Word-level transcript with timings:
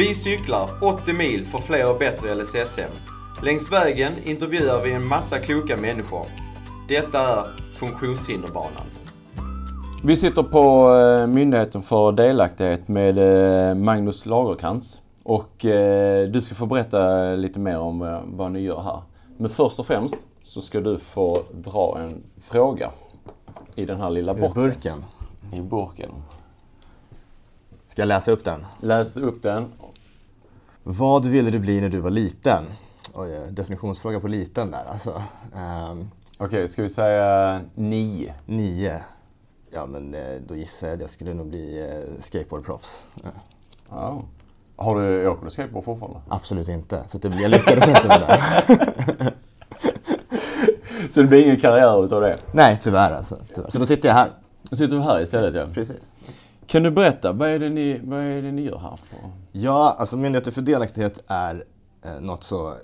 Vi 0.00 0.14
cyklar 0.14 0.70
80 0.82 1.12
mil 1.12 1.44
för 1.44 1.58
fler 1.58 1.92
och 1.92 1.98
bättre 1.98 2.34
LSSM. 2.34 2.90
Längs 3.42 3.72
vägen 3.72 4.12
intervjuar 4.24 4.82
vi 4.82 4.92
en 4.92 5.06
massa 5.06 5.38
kloka 5.38 5.76
människor. 5.76 6.26
Detta 6.88 7.18
är 7.18 7.46
Funktionshinderbanan. 7.72 8.86
Vi 10.04 10.16
sitter 10.16 10.42
på 10.42 10.94
eh, 10.94 11.26
Myndigheten 11.26 11.82
för 11.82 12.12
delaktighet 12.12 12.88
med 12.88 13.18
eh, 13.18 13.74
Magnus 13.74 14.26
Lagerkrans. 14.26 15.02
Och 15.22 15.64
eh, 15.64 16.28
du 16.28 16.40
ska 16.40 16.54
få 16.54 16.66
berätta 16.66 17.34
lite 17.34 17.58
mer 17.58 17.78
om 17.78 18.20
vad 18.24 18.52
ni 18.52 18.60
gör 18.60 18.80
här. 18.80 19.02
Men 19.36 19.50
först 19.50 19.78
och 19.78 19.86
främst 19.86 20.26
så 20.42 20.60
ska 20.60 20.80
du 20.80 20.98
få 20.98 21.42
dra 21.52 21.98
en 21.98 22.22
fråga 22.42 22.90
i 23.74 23.84
den 23.84 24.00
här 24.00 24.10
lilla 24.10 24.34
boxen. 24.34 24.62
I 24.62 24.66
burken? 24.66 25.04
I 25.52 25.60
burken. 25.60 26.10
Ska 27.88 28.02
jag 28.02 28.06
läsa 28.06 28.32
upp 28.32 28.44
den? 28.44 28.66
Läs 28.80 29.16
upp 29.16 29.42
den. 29.42 29.66
Vad 30.82 31.26
ville 31.26 31.50
du 31.50 31.58
bli 31.58 31.80
när 31.80 31.88
du 31.88 32.00
var 32.00 32.10
liten? 32.10 32.64
Oj, 33.14 33.30
definitionsfråga 33.50 34.20
på 34.20 34.28
liten 34.28 34.70
där 34.70 34.84
alltså. 34.92 35.10
Um, 35.10 36.10
Okej, 36.38 36.46
okay, 36.46 36.68
ska 36.68 36.82
vi 36.82 36.88
säga 36.88 37.60
nio? 37.74 38.34
Nio. 38.46 39.00
Ja, 39.70 39.86
men 39.86 40.14
eh, 40.14 40.20
då 40.46 40.56
gissar 40.56 40.86
jag 40.86 40.94
att 40.94 41.00
jag 41.00 41.10
skulle 41.10 41.34
nog 41.34 41.46
bli 41.46 41.88
eh, 41.88 42.22
skateboardproffs. 42.22 43.02
Ja. 43.22 43.30
ja. 43.90 44.22
Har 44.76 45.00
du, 45.00 45.28
åker 45.28 45.44
du 45.44 45.50
skateboard 45.50 45.84
fortfarande? 45.84 46.20
Absolut 46.28 46.68
inte. 46.68 47.04
Så 47.08 47.18
det, 47.18 47.28
jag 47.28 47.50
lyckades 47.50 47.88
inte 47.88 48.08
med 48.08 48.20
det. 48.20 49.32
Så 51.10 51.20
det 51.20 51.26
blir 51.26 51.44
ingen 51.44 51.60
karriär 51.60 52.04
utav 52.04 52.20
det? 52.20 52.36
Nej, 52.52 52.78
tyvärr 52.80 53.12
alltså. 53.12 53.38
Tyvärr. 53.54 53.70
Så 53.70 53.78
då 53.78 53.86
sitter 53.86 54.08
jag 54.08 54.14
här. 54.14 54.30
Då 54.70 54.76
sitter 54.76 54.96
du 54.96 55.02
här 55.02 55.20
istället 55.20 55.54
ja. 55.54 55.66
Precis. 55.74 56.10
Kan 56.70 56.82
du 56.82 56.90
berätta, 56.90 57.32
vad 57.32 57.48
är 57.48 57.58
det 57.58 57.68
ni, 57.68 58.00
vad 58.04 58.20
är 58.20 58.42
det 58.42 58.52
ni 58.52 58.62
gör 58.62 58.78
här? 58.78 58.90
På? 58.90 59.30
Ja, 59.52 59.96
alltså 59.98 60.16
Myndigheten 60.16 60.52
för 60.52 60.62
delaktighet 60.62 61.22
är 61.26 61.64
eh, 62.02 62.20
något 62.20 62.44
så 62.44 62.68
eh, 62.68 62.74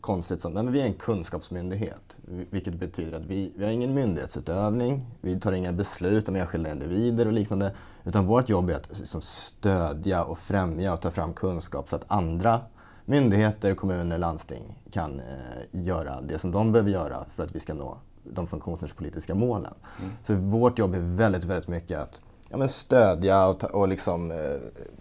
konstigt 0.00 0.40
som, 0.40 0.52
men 0.52 0.72
vi 0.72 0.80
är 0.80 0.84
en 0.84 0.94
kunskapsmyndighet. 0.94 2.18
Vilket 2.50 2.74
betyder 2.74 3.16
att 3.16 3.26
vi, 3.26 3.52
vi 3.56 3.64
har 3.64 3.72
ingen 3.72 3.94
myndighetsutövning, 3.94 5.06
vi 5.20 5.40
tar 5.40 5.52
inga 5.52 5.72
beslut 5.72 6.28
om 6.28 6.36
enskilda 6.36 6.70
individer 6.70 7.26
och 7.26 7.32
liknande. 7.32 7.72
Utan 8.04 8.26
vårt 8.26 8.48
jobb 8.48 8.70
är 8.70 8.74
att 8.74 8.98
liksom, 8.98 9.20
stödja 9.20 10.24
och 10.24 10.38
främja 10.38 10.92
och 10.92 11.00
ta 11.00 11.10
fram 11.10 11.32
kunskap 11.32 11.88
så 11.88 11.96
att 11.96 12.04
andra 12.08 12.60
myndigheter, 13.04 13.74
kommuner, 13.74 14.18
landsting 14.18 14.78
kan 14.90 15.20
eh, 15.20 15.84
göra 15.84 16.20
det 16.20 16.38
som 16.38 16.52
de 16.52 16.72
behöver 16.72 16.90
göra 16.90 17.24
för 17.30 17.44
att 17.44 17.54
vi 17.54 17.60
ska 17.60 17.74
nå 17.74 17.98
de 18.24 18.46
funktionshinderspolitiska 18.46 19.34
målen. 19.34 19.74
Mm. 19.98 20.12
Så 20.24 20.34
vårt 20.34 20.78
jobb 20.78 20.94
är 20.94 21.16
väldigt, 21.16 21.44
väldigt 21.44 21.68
mycket 21.68 21.98
att 21.98 22.20
ja, 22.50 22.56
men 22.56 22.68
stödja 22.68 23.46
och, 23.46 23.60
ta, 23.60 23.66
och 23.66 23.88
liksom, 23.88 24.30
eh, 24.30 24.36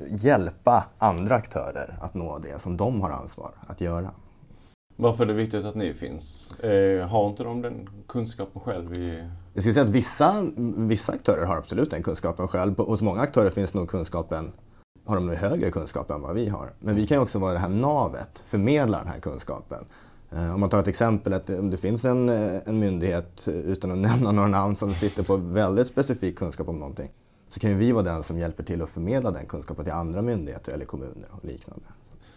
hjälpa 0.07 0.85
andra 0.97 1.35
aktörer 1.35 1.97
att 2.02 2.13
nå 2.13 2.39
det 2.39 2.61
som 2.61 2.77
de 2.77 3.02
har 3.02 3.09
ansvar 3.09 3.52
att 3.67 3.81
göra. 3.81 4.11
Varför 4.97 5.23
är 5.23 5.27
det 5.27 5.33
viktigt 5.33 5.65
att 5.65 5.75
ni 5.75 5.93
finns? 5.93 6.49
Eh, 6.59 7.07
har 7.07 7.29
inte 7.29 7.43
de 7.43 7.61
den 7.61 7.89
kunskapen 8.07 8.61
själv? 8.61 8.97
I... 8.97 9.29
Jag 9.53 9.63
skulle 9.63 9.73
säga 9.73 9.85
att 9.85 9.91
vissa, 9.91 10.45
vissa 10.77 11.11
aktörer 11.13 11.45
har 11.45 11.57
absolut 11.57 11.91
den 11.91 12.03
kunskapen 12.03 12.47
själv. 12.47 12.77
Hos 12.77 13.02
många 13.02 13.21
aktörer 13.21 13.49
finns 13.49 13.73
nog 13.73 13.89
kunskapen 13.89 14.52
har 15.05 15.15
de 15.15 15.30
högre 15.30 15.71
kunskap 15.71 16.11
än 16.11 16.21
vad 16.21 16.35
vi 16.35 16.49
har. 16.49 16.69
Men 16.80 16.95
vi 16.95 17.07
kan 17.07 17.19
också 17.19 17.39
vara 17.39 17.53
det 17.53 17.59
här 17.59 17.69
navet, 17.69 18.43
förmedla 18.47 18.97
den 18.97 19.07
här 19.07 19.19
kunskapen. 19.19 19.85
Eh, 20.31 20.53
om 20.53 20.59
man 20.59 20.69
tar 20.69 20.80
ett 20.80 20.87
exempel, 20.87 21.33
att 21.33 21.49
om 21.49 21.69
det 21.69 21.77
finns 21.77 22.05
en, 22.05 22.30
eh, 22.30 22.61
en 22.65 22.80
myndighet, 22.80 23.47
utan 23.47 23.91
att 23.91 23.97
nämna 24.11 24.31
några 24.31 24.47
namn, 24.47 24.75
som 24.75 24.93
sitter 24.93 25.23
på 25.23 25.37
väldigt 25.37 25.87
specifik 25.87 26.37
kunskap 26.37 26.69
om 26.69 26.80
någonting 26.80 27.09
så 27.56 27.59
kan 27.59 27.70
ju 27.70 27.78
vi 27.78 27.92
vara 27.92 28.03
den 28.03 28.23
som 28.23 28.39
hjälper 28.39 28.64
till 28.64 28.81
att 28.81 28.89
förmedla 28.89 29.31
den 29.31 29.45
kunskapen 29.45 29.86
till 29.86 29.94
andra 29.94 30.22
myndigheter 30.22 30.72
eller 30.72 30.86
kommuner 30.86 31.28
och 31.31 31.45
liknande. 31.45 31.86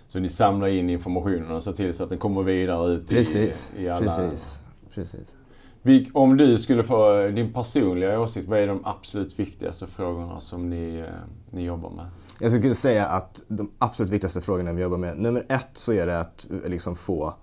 Så 0.09 0.19
ni 0.19 0.29
samlar 0.31 0.69
in 0.69 0.91
informationen 0.91 1.51
och 1.51 1.63
ser 1.63 1.73
till 1.73 1.95
så 1.95 2.05
att 2.05 2.11
den 2.11 2.19
kommer 2.19 2.43
vidare 2.43 2.93
ut 2.93 3.09
precis, 3.09 3.73
i, 3.77 3.83
i 3.83 3.89
alla... 3.89 4.17
Precis, 4.17 4.59
precis. 4.95 6.13
Om 6.13 6.37
du 6.37 6.59
skulle 6.59 6.84
få 6.84 7.28
din 7.28 7.53
personliga 7.53 8.21
åsikt, 8.21 8.49
vad 8.49 8.59
är 8.59 8.67
de 8.67 8.81
absolut 8.84 9.39
viktigaste 9.39 9.87
frågorna 9.87 10.41
som 10.41 10.71
ni, 10.71 10.99
eh, 10.99 11.07
ni 11.51 11.65
jobbar 11.65 11.91
med? 11.91 12.07
Jag 12.41 12.53
skulle 12.53 12.75
säga 12.75 13.07
att 13.07 13.43
de 13.49 13.71
absolut 13.78 14.12
viktigaste 14.12 14.41
frågorna 14.41 14.73
vi 14.73 14.83
jobbar 14.83 14.99
med, 14.99 15.19
nummer 15.19 15.47
ett 15.49 15.71
så 15.73 15.93
är 15.93 16.07
det 16.07 16.21
att 16.21 16.47
eh, 16.51 16.71
liksom 16.71 16.97
få 16.97 17.34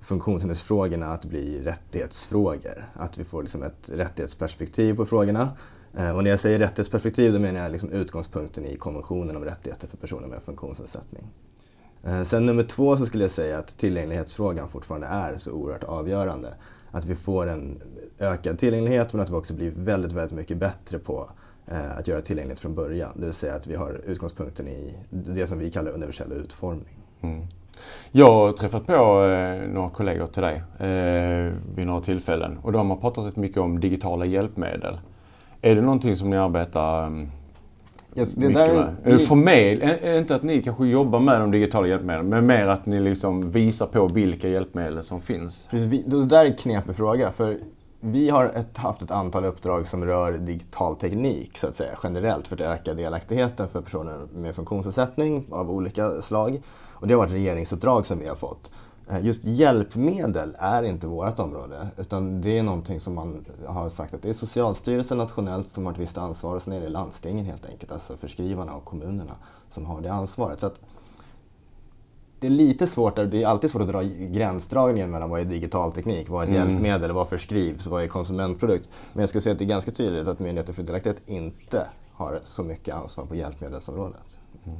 funktionshindersfrågorna 0.00 1.06
att 1.06 1.24
bli 1.24 1.62
rättighetsfrågor. 1.62 2.84
Att 2.94 3.18
vi 3.18 3.24
får 3.24 3.42
liksom 3.42 3.62
ett 3.62 3.90
rättighetsperspektiv 3.92 4.96
på 4.96 5.06
frågorna. 5.06 5.48
Eh, 5.96 6.16
och 6.16 6.24
när 6.24 6.30
jag 6.30 6.40
säger 6.40 6.58
rättighetsperspektiv 6.58 7.32
då 7.32 7.38
menar 7.38 7.60
jag 7.60 7.72
liksom 7.72 7.92
utgångspunkten 7.92 8.66
i 8.66 8.76
konventionen 8.76 9.36
om 9.36 9.44
rättigheter 9.44 9.88
för 9.88 9.96
personer 9.96 10.28
med 10.28 10.42
funktionsnedsättning. 10.42 11.24
Eh, 12.04 12.22
sen 12.22 12.46
nummer 12.46 12.62
två 12.62 12.96
så 12.96 13.06
skulle 13.06 13.24
jag 13.24 13.30
säga 13.30 13.58
att 13.58 13.78
tillgänglighetsfrågan 13.78 14.68
fortfarande 14.68 15.06
är 15.06 15.38
så 15.38 15.52
oerhört 15.52 15.84
avgörande. 15.84 16.54
Att 16.90 17.04
vi 17.04 17.14
får 17.14 17.46
en 17.46 17.82
ökad 18.18 18.58
tillgänglighet 18.58 19.12
men 19.12 19.22
att 19.22 19.30
vi 19.30 19.34
också 19.34 19.54
blir 19.54 19.72
väldigt, 19.76 20.12
väldigt 20.12 20.36
mycket 20.36 20.56
bättre 20.56 20.98
på 20.98 21.30
eh, 21.66 21.98
att 21.98 22.08
göra 22.08 22.22
tillgänglighet 22.22 22.60
från 22.60 22.74
början. 22.74 23.10
Det 23.14 23.24
vill 23.24 23.34
säga 23.34 23.54
att 23.54 23.66
vi 23.66 23.74
har 23.74 24.00
utgångspunkten 24.06 24.68
i 24.68 24.94
det 25.10 25.46
som 25.46 25.58
vi 25.58 25.70
kallar 25.70 25.90
universell 25.90 26.32
utformning. 26.32 26.98
Mm. 27.20 27.46
Jag 28.10 28.32
har 28.32 28.52
träffat 28.52 28.86
på 28.86 29.24
eh, 29.24 29.68
några 29.68 29.90
kollegor 29.90 30.26
till 30.26 30.42
dig 30.42 30.62
eh, 30.78 31.52
vid 31.76 31.86
några 31.86 32.00
tillfällen 32.00 32.58
och 32.62 32.72
de 32.72 32.90
har 32.90 32.96
pratat 32.96 33.26
rätt 33.26 33.36
mycket 33.36 33.58
om 33.58 33.80
digitala 33.80 34.24
hjälpmedel. 34.24 34.98
Är 35.64 35.74
det 35.74 35.82
någonting 35.82 36.16
som 36.16 36.30
ni 36.30 36.36
arbetar 36.36 37.06
um, 37.06 37.30
yes, 38.14 38.32
det 38.32 38.48
mycket 38.48 38.66
där, 38.66 38.74
med? 38.74 39.14
Är 39.14 39.18
Förmedl, 39.18 39.82
är, 39.82 40.18
inte 40.18 40.34
att 40.34 40.42
ni 40.42 40.62
kanske 40.62 40.86
jobbar 40.86 41.20
med 41.20 41.40
de 41.40 41.50
digitala 41.50 41.86
hjälpmedlen, 41.86 42.28
men 42.28 42.46
mer 42.46 42.68
att 42.68 42.86
ni 42.86 43.00
liksom 43.00 43.50
visar 43.50 43.86
på 43.86 44.08
vilka 44.08 44.48
hjälpmedel 44.48 45.04
som 45.04 45.20
finns? 45.20 45.66
Precis, 45.70 46.04
det 46.06 46.26
där 46.26 46.44
är 46.44 46.50
en 46.50 46.56
knepig 46.56 46.96
fråga. 46.96 47.30
För 47.30 47.58
vi 48.00 48.30
har 48.30 48.44
ett, 48.44 48.76
haft 48.76 49.02
ett 49.02 49.10
antal 49.10 49.44
uppdrag 49.44 49.86
som 49.86 50.04
rör 50.04 50.32
digital 50.32 50.96
teknik 50.96 51.58
så 51.58 51.66
att 51.66 51.74
säga, 51.74 51.90
generellt 52.02 52.48
för 52.48 52.56
att 52.56 52.80
öka 52.80 52.94
delaktigheten 52.94 53.68
för 53.68 53.80
personer 53.80 54.18
med 54.34 54.54
funktionsnedsättning 54.54 55.46
av 55.50 55.70
olika 55.70 56.22
slag. 56.22 56.62
Och 56.92 57.08
det 57.08 57.14
har 57.14 57.18
varit 57.18 57.32
regeringsuppdrag 57.32 58.06
som 58.06 58.18
vi 58.18 58.28
har 58.28 58.36
fått. 58.36 58.70
Eh, 59.10 59.26
just 59.26 59.44
hjälpmedel 59.44 60.56
är 60.58 60.82
inte 60.82 61.06
vårt 61.06 61.38
område 61.38 61.88
utan 61.96 62.40
det 62.40 62.58
är 62.58 62.62
någonting 62.62 63.00
som 63.00 63.14
man 63.14 63.44
har 63.66 63.88
sagt 63.88 64.14
att 64.14 64.22
det 64.22 64.28
är 64.28 64.32
Socialstyrelsen 64.32 65.18
nationellt 65.18 65.68
som 65.68 65.86
har 65.86 65.92
ett 65.92 65.98
visst 65.98 66.18
ansvar 66.18 66.56
och 66.56 66.62
sen 66.62 66.72
är 66.72 66.80
det 66.80 66.88
landstingen 66.88 67.44
helt 67.44 67.66
enkelt, 67.66 67.92
alltså 67.92 68.16
förskrivarna 68.16 68.74
och 68.74 68.84
kommunerna 68.84 69.36
som 69.70 69.86
har 69.86 70.00
det 70.00 70.12
ansvaret. 70.12 70.60
Så 70.60 70.70
det 72.40 72.46
är 72.48 72.50
lite 72.50 72.86
svårt, 72.86 73.16
det 73.16 73.42
är 73.42 73.46
alltid 73.46 73.70
svårt 73.70 73.82
att 73.82 73.88
dra 73.88 74.02
gränsdragningen 74.02 75.10
mellan 75.10 75.30
vad 75.30 75.40
är 75.40 75.44
digital 75.44 75.92
teknik, 75.92 76.28
vad 76.28 76.42
är 76.42 76.48
ett 76.48 76.56
mm. 76.56 76.68
hjälpmedel, 76.68 77.12
vad 77.12 77.28
förskrivs, 77.28 77.86
vad 77.86 78.02
är 78.02 78.08
konsumentprodukt. 78.08 78.88
Men 79.12 79.20
jag 79.20 79.28
skulle 79.28 79.42
säga 79.42 79.52
att 79.52 79.58
det 79.58 79.64
är 79.64 79.66
ganska 79.66 79.90
tydligt 79.90 80.28
att 80.28 80.38
Myndigheten 80.38 80.74
för 80.74 80.82
delaktighet 80.82 81.20
inte 81.26 81.86
har 82.12 82.40
så 82.44 82.62
mycket 82.62 82.94
ansvar 82.94 83.26
på 83.26 83.34
hjälpmedelsområdet. 83.34 84.22
Mm. 84.64 84.78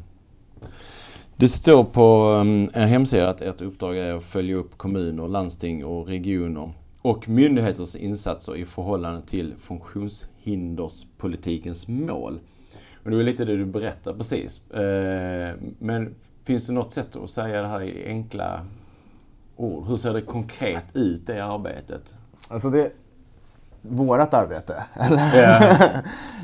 Det 1.37 1.49
står 1.49 1.85
på 1.85 2.31
um, 2.31 2.69
er 2.75 2.87
hemsida 2.87 3.29
att 3.29 3.41
ert 3.41 3.61
uppdrag 3.61 3.99
är 3.99 4.15
att 4.15 4.25
följa 4.25 4.57
upp 4.57 4.79
kommuner, 4.79 5.29
landsting 5.29 5.85
och 5.85 6.07
regioner 6.07 6.71
och 7.03 7.29
myndigheters 7.29 7.97
insatser 7.97 8.57
i 8.57 8.65
förhållande 8.65 9.23
till 9.27 9.55
funktionshinderspolitikens 9.59 11.89
mål. 11.89 12.41
Och 13.05 13.11
det 13.11 13.17
var 13.17 13.23
lite 13.23 13.45
det 13.45 13.57
du 13.57 13.65
berättade 13.65 14.19
precis. 14.19 14.71
Eh, 14.71 15.55
men 15.79 16.15
finns 16.45 16.67
det 16.67 16.73
något 16.73 16.93
sätt 16.93 17.17
att 17.17 17.31
säga 17.31 17.63
det 17.63 17.69
här 17.69 17.83
i 17.83 18.07
enkla 18.07 18.61
ord? 19.57 19.87
Hur 19.87 19.97
ser 19.97 20.13
det 20.13 20.21
konkret 20.21 20.85
ut, 20.93 21.27
det 21.27 21.45
arbetet? 21.45 22.15
Alltså 22.49 22.71
det, 22.71 22.93
vårat 23.89 24.35
arbete. 24.35 24.85
Eller? 24.95 25.35
Yeah. 25.35 25.97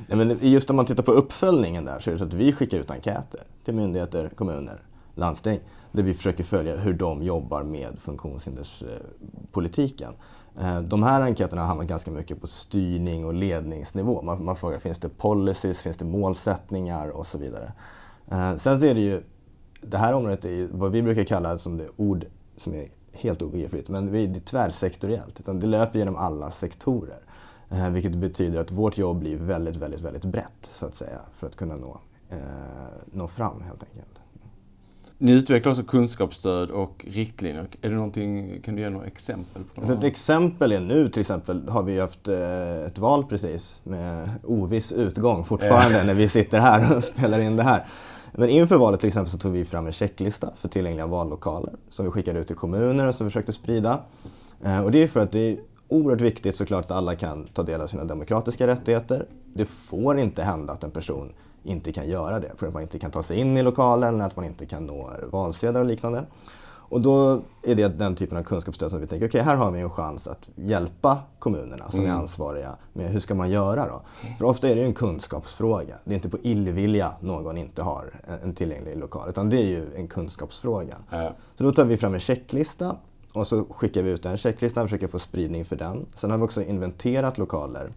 ja, 0.07 0.17
men 0.17 0.39
just 0.41 0.71
om 0.71 0.77
man 0.77 0.87
tittar 0.87 1.03
på 1.03 1.13
uppföljningen 1.13 1.85
där 1.85 1.99
så 1.99 2.11
är 2.11 2.13
det 2.13 2.19
så 2.19 2.25
att 2.25 2.35
vi 2.35 2.53
skickar 2.53 2.79
ut 2.79 2.91
enkäter 2.91 3.41
till 3.65 3.75
myndigheter, 3.75 4.29
kommuner, 4.29 4.81
landsting 5.15 5.61
där 5.93 6.03
vi 6.03 6.15
försöker 6.15 6.45
följa 6.45 6.77
hur 6.77 6.95
de 6.95 7.23
jobbar 7.23 7.63
med 7.63 7.99
funktionshinderspolitiken. 7.99 10.13
Eh, 10.61 10.81
de 10.81 11.03
här 11.03 11.21
enkäterna 11.21 11.65
hamnar 11.65 11.85
ganska 11.85 12.11
mycket 12.11 12.41
på 12.41 12.47
styrning 12.47 13.27
och 13.27 13.35
ledningsnivå. 13.35 14.23
Man, 14.23 14.45
man 14.45 14.57
frågar 14.57 14.79
finns 14.79 14.99
det 14.99 15.09
policies, 15.09 15.83
finns 15.83 15.97
det 15.97 16.05
målsättningar 16.05 17.09
och 17.09 17.27
så 17.27 17.39
vidare. 17.39 17.73
Eh, 18.31 18.57
sen 18.57 18.81
så 18.81 18.87
är 18.87 18.95
det 18.95 19.01
ju, 19.01 19.23
det 19.81 19.99
här 19.99 20.13
området 20.13 20.45
är 20.45 20.69
vad 20.73 20.93
vi 20.93 21.03
brukar 21.03 21.25
kalla 21.25 21.59
som 21.59 21.77
det 21.77 21.89
ord 21.97 22.25
som 22.57 22.75
är 22.75 22.89
helt 23.15 23.43
obegripligt, 23.43 23.89
men 23.89 24.13
det 24.13 24.19
är 24.19 24.41
tvärsektoriellt. 24.41 25.41
Utan 25.41 25.61
det 25.61 25.67
löper 25.67 25.99
genom 25.99 26.17
alla 26.17 26.51
sektorer. 26.51 27.19
Eh, 27.71 27.91
vilket 27.91 28.15
betyder 28.15 28.61
att 28.61 28.71
vårt 28.71 28.99
jobb 28.99 29.19
blir 29.19 29.37
väldigt, 29.37 29.77
väldigt, 29.77 30.01
väldigt 30.01 30.25
brett 30.25 30.71
så 30.73 30.87
att 30.87 30.95
säga 30.95 31.21
för 31.39 31.47
att 31.47 31.57
kunna 31.57 31.77
nå, 31.77 32.01
eh, 32.31 32.39
nå 33.13 33.29
fram 33.29 33.63
helt 33.63 33.83
enkelt. 33.83 34.21
Ni 35.19 35.33
utvecklar 35.33 35.73
också 35.73 35.85
kunskapsstöd 35.85 36.71
och 36.71 37.05
riktlinjer. 37.09 37.69
Är 37.83 37.91
det 37.91 37.97
någonting, 37.97 38.61
kan 38.63 38.77
du 38.77 38.83
ge 38.83 38.91
några 38.91 39.07
exempel? 39.07 39.63
På 39.75 39.81
alltså 39.81 39.95
ett 39.95 40.05
exempel 40.05 40.73
är 40.73 40.81
nu 40.81 41.09
till 41.09 41.21
exempel 41.21 41.69
har 41.69 41.83
vi 41.83 42.01
haft 42.01 42.29
eh, 42.29 42.87
ett 42.87 42.99
val 42.99 43.25
precis 43.25 43.81
med 43.85 44.31
oviss 44.45 44.93
utgång 44.93 45.45
fortfarande 45.45 46.05
när 46.05 46.15
vi 46.15 46.29
sitter 46.29 46.59
här 46.59 46.97
och 46.97 47.05
spelar 47.05 47.39
in 47.39 47.57
det 47.57 47.63
här. 47.63 47.87
Men 48.33 48.49
inför 48.49 48.77
valet 48.77 49.01
till 49.01 49.07
exempel 49.07 49.33
så 49.33 49.39
tog 49.39 49.53
vi 49.53 49.65
fram 49.65 49.87
en 49.87 49.93
checklista 49.93 50.51
för 50.57 50.69
tillgängliga 50.69 51.07
vallokaler 51.07 51.73
som 51.91 52.05
vi 52.05 52.11
skickade 52.11 52.39
ut 52.39 52.47
till 52.47 52.57
kommuner 52.57 53.07
och 53.07 53.15
som 53.15 53.27
vi 53.27 53.31
försökte 53.31 53.53
sprida. 53.53 54.01
Eh, 54.65 54.81
och 54.81 54.91
det 54.91 55.03
är 55.03 55.09
för 55.09 55.21
att 55.21 55.33
det 55.33 55.59
oerhört 55.91 56.21
viktigt 56.21 56.57
såklart 56.57 56.85
att 56.85 56.91
alla 56.91 57.15
kan 57.15 57.45
ta 57.45 57.63
del 57.63 57.81
av 57.81 57.87
sina 57.87 58.05
demokratiska 58.05 58.67
rättigheter. 58.67 59.27
Det 59.55 59.67
får 59.67 60.19
inte 60.19 60.43
hända 60.43 60.73
att 60.73 60.85
en 60.85 60.91
person 60.91 61.33
inte 61.63 61.93
kan 61.93 62.09
göra 62.09 62.41
det, 62.41 62.53
för 62.57 62.67
att 62.67 62.73
man 62.73 62.83
inte 62.83 62.99
kan 62.99 63.11
ta 63.11 63.23
sig 63.23 63.39
in 63.39 63.57
i 63.57 63.63
lokalen 63.63 64.15
eller 64.15 64.25
att 64.25 64.37
man 64.37 64.45
inte 64.45 64.67
kan 64.67 64.87
nå 64.87 65.11
valsedlar 65.31 65.81
och 65.81 65.87
liknande. 65.87 66.25
Och 66.91 67.01
då 67.01 67.43
är 67.63 67.75
det 67.75 67.89
den 67.89 68.15
typen 68.15 68.39
av 68.39 68.43
kunskapsstöd 68.43 68.91
som 68.91 69.01
vi 69.01 69.07
tänker, 69.07 69.27
okej 69.27 69.41
okay, 69.41 69.53
här 69.53 69.57
har 69.57 69.71
vi 69.71 69.81
en 69.81 69.91
chans 69.91 70.27
att 70.27 70.49
hjälpa 70.55 71.19
kommunerna 71.39 71.91
som 71.91 72.01
mm. 72.01 72.11
är 72.11 72.15
ansvariga 72.15 72.77
med 72.93 73.11
hur 73.11 73.21
ska 73.21 73.35
man 73.35 73.51
göra 73.51 73.89
då? 73.89 74.03
För 74.39 74.45
ofta 74.45 74.69
är 74.69 74.75
det 74.75 74.81
ju 74.81 74.87
en 74.87 74.95
kunskapsfråga. 74.95 75.95
Det 76.05 76.11
är 76.11 76.15
inte 76.15 76.29
på 76.29 76.39
illvilja 76.43 77.13
någon 77.21 77.57
inte 77.57 77.83
har 77.83 78.11
en 78.43 78.55
tillgänglig 78.55 78.97
lokal, 78.99 79.29
utan 79.29 79.51
det 79.51 79.57
är 79.57 79.67
ju 79.67 79.95
en 79.97 80.09
kunskapsfråga. 80.09 80.97
Ja. 81.11 81.33
Så 81.59 81.65
då 81.65 81.73
tar 81.73 81.85
vi 81.85 81.97
fram 81.97 82.15
en 82.15 82.21
checklista 82.21 82.97
och 83.33 83.47
så 83.47 83.65
skickar 83.65 84.03
vi 84.03 84.11
ut 84.11 84.23
den 84.23 84.37
checklistan, 84.37 84.87
försöker 84.87 85.09
få 85.09 85.19
spridning 85.19 85.65
för 85.65 85.77
den. 85.77 86.07
Sen 86.15 86.31
har 86.31 86.39
vi 86.39 86.45
också 86.45 86.63
inventerat 86.63 87.39
lokaler, 87.39 87.93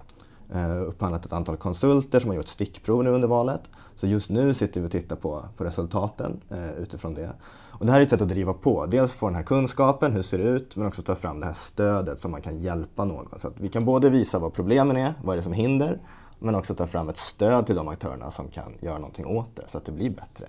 eh, 0.54 0.82
upphandlat 0.82 1.26
ett 1.26 1.34
antal 1.34 1.58
konsulter 1.58 2.20
som 2.20 2.30
har 2.30 2.38
gjort 2.38 2.48
stickprov 2.48 3.04
nu 3.04 3.10
under 3.10 3.28
valet. 3.28 3.62
Så 3.96 4.08
just 4.08 4.30
nu 4.30 4.54
sitter 4.54 4.82
vi 4.82 4.88
och 4.88 4.92
tittar 4.92 5.16
på, 5.16 5.46
på 5.58 5.64
resultaten 5.64 6.42
eh, 6.50 6.74
utifrån 6.74 7.14
det. 7.14 7.30
Och 7.80 7.86
det 7.86 7.92
här 7.92 8.00
är 8.00 8.04
ett 8.04 8.10
sätt 8.10 8.22
att 8.22 8.30
driva 8.30 8.54
på. 8.54 8.86
Dels 8.86 9.14
få 9.14 9.26
den 9.26 9.36
här 9.36 9.44
kunskapen, 9.44 10.12
hur 10.12 10.18
det 10.18 10.24
ser 10.24 10.40
ut, 10.40 10.76
men 10.76 10.88
också 10.88 11.02
ta 11.02 11.16
fram 11.16 11.40
det 11.40 11.46
här 11.46 11.54
stödet 11.54 12.20
som 12.20 12.32
man 12.32 12.42
kan 12.42 12.58
hjälpa 12.58 13.06
någon. 13.06 13.30
Så 13.38 13.48
att 13.48 13.60
vi 13.60 13.70
kan 13.70 13.86
både 13.86 14.10
visa 14.10 14.40
vad 14.40 14.54
problemen 14.54 14.98
är, 14.98 15.14
vad 15.24 15.34
är 15.34 15.38
det 15.38 15.44
som 15.44 15.54
hinder, 15.54 16.00
men 16.44 16.56
också 16.56 16.76
ta 16.76 16.88
fram 16.88 17.10
ett 17.10 17.18
stöd 17.18 17.66
till 17.66 17.76
de 17.76 17.88
aktörerna 17.88 18.32
som 18.32 18.48
kan 18.48 18.74
göra 18.80 18.98
någonting 18.98 19.26
åt 19.26 19.56
det 19.56 19.64
så 19.68 19.78
att 19.78 19.86
det 19.86 19.92
blir 19.92 20.10
bättre. 20.10 20.46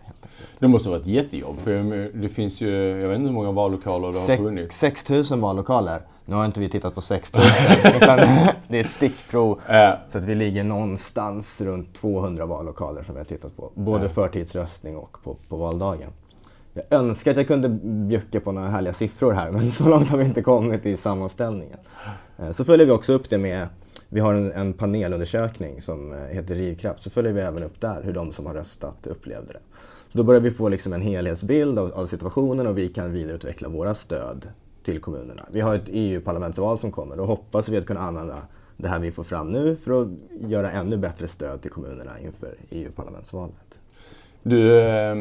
Det 0.59 0.69
måste 0.69 0.89
vara 0.89 1.01
ett 1.01 1.07
jättejobb 1.07 1.57
för 1.65 2.11
det 2.19 2.29
finns 2.29 2.61
ju, 2.61 3.01
jag 3.01 3.09
vet 3.09 3.17
inte 3.17 3.29
hur 3.29 3.35
många 3.35 3.53
vallokaler 3.53 4.13
det 4.13 4.19
har 4.19 4.27
Sex, 4.27 4.43
funnits. 4.43 4.79
6000 4.79 5.41
vallokaler. 5.41 6.03
Nu 6.25 6.35
har 6.35 6.45
inte 6.45 6.61
vi 6.61 6.69
tittat 6.69 6.95
på 6.95 7.01
6000 7.01 7.51
utan 7.97 8.19
det 8.69 8.81
är 8.81 8.85
ett 8.85 8.91
stickprov. 8.91 9.61
Äh. 9.69 9.91
Så 10.09 10.19
att 10.19 10.25
vi 10.25 10.35
ligger 10.35 10.65
någonstans 10.65 11.61
runt 11.61 11.95
200 11.95 12.47
vallokaler 12.47 13.03
som 13.03 13.15
vi 13.15 13.21
har 13.21 13.25
tittat 13.25 13.57
på. 13.57 13.73
Både 13.75 14.05
äh. 14.05 14.11
förtidsröstning 14.11 14.97
och 14.97 15.19
på, 15.23 15.37
på 15.49 15.57
valdagen. 15.57 16.11
Jag 16.73 16.85
önskar 16.91 17.31
att 17.31 17.37
jag 17.37 17.47
kunde 17.47 17.69
bjucka 18.09 18.41
på 18.41 18.53
några 18.53 18.69
härliga 18.69 18.93
siffror 18.93 19.33
här 19.33 19.51
men 19.51 19.73
så 19.73 19.89
långt 19.89 20.11
har 20.11 20.19
vi 20.19 20.25
inte 20.25 20.43
kommit 20.43 20.87
i 20.87 20.97
sammanställningen. 20.97 21.79
Eh, 22.39 22.51
så 22.51 22.65
följer 22.65 22.87
vi 22.87 22.93
också 22.93 23.13
upp 23.13 23.31
det 23.31 23.39
med 23.39 23.69
vi 24.15 24.21
har 24.21 24.35
en, 24.35 24.53
en, 24.53 24.73
panelundersökning 24.73 25.81
som 25.81 26.13
eh, 26.13 26.19
heter 26.19 26.55
Rivkraft, 26.55 27.03
så 27.03 27.11
följer 27.11 27.33
vi 27.33 27.41
även 27.41 27.63
upp 27.63 27.81
där 27.81 28.03
hur 28.03 28.13
de 28.13 28.33
som 28.33 28.47
har 28.47 28.55
röstat 28.55 29.07
upplevde 29.07 29.53
det. 29.53 29.61
Så 30.09 30.19
då 30.19 30.25
börjar 30.25 30.41
vi 30.41 30.51
få 30.51 30.69
liksom 30.69 30.93
en 30.93 31.03
helhetsbild 31.03 31.79
av, 31.79 31.93
av 31.93 32.07
situationen 32.07 32.67
och 32.67 32.79
vi 32.79 32.89
kan 32.89 33.13
vidareutveckla 33.13 33.69
våra 33.69 33.95
stöd 33.95 34.49
till 34.83 35.01
kommunerna. 35.01 35.43
Vi 35.53 35.61
har 35.61 35.75
ett 35.75 35.89
EU-parlamentsval 35.89 36.79
som 36.79 36.93
kommer 36.93 37.21
och 37.21 37.27
hoppas 37.27 37.69
vi 37.69 37.77
att 37.77 37.87
kunna 37.87 38.01
använda 38.01 38.37
det 38.77 38.89
här 38.89 38.99
vi 38.99 39.13
får 39.13 39.25
fram 39.25 39.53
nu 39.53 39.77
för 39.77 40.03
att 40.03 40.09
göra 40.41 40.71
ännu 40.71 40.97
bättre 40.97 41.29
stöd 41.29 41.63
till 41.63 41.71
kommunerna 41.71 42.21
inför 42.21 42.55
EU-parlamentsvalet. 42.71 43.55
Du 44.47 44.81
eh, 44.81 45.15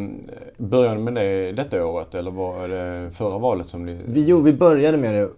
började 0.58 1.00
med 1.00 1.16
det 1.16 1.52
detta 1.52 1.86
året 1.86 2.16
eller 2.16 2.32
var 2.32 2.68
det 2.68 3.12
förra 3.12 3.38
valet 3.38 3.68
som 3.68 3.86
ni... 3.86 4.00
Vi, 4.06 4.26
jo, 4.26 4.42
vi 4.42 4.54
började 4.54 4.98
med 4.98 5.16
det 5.16 5.22
eh, 5.22 5.30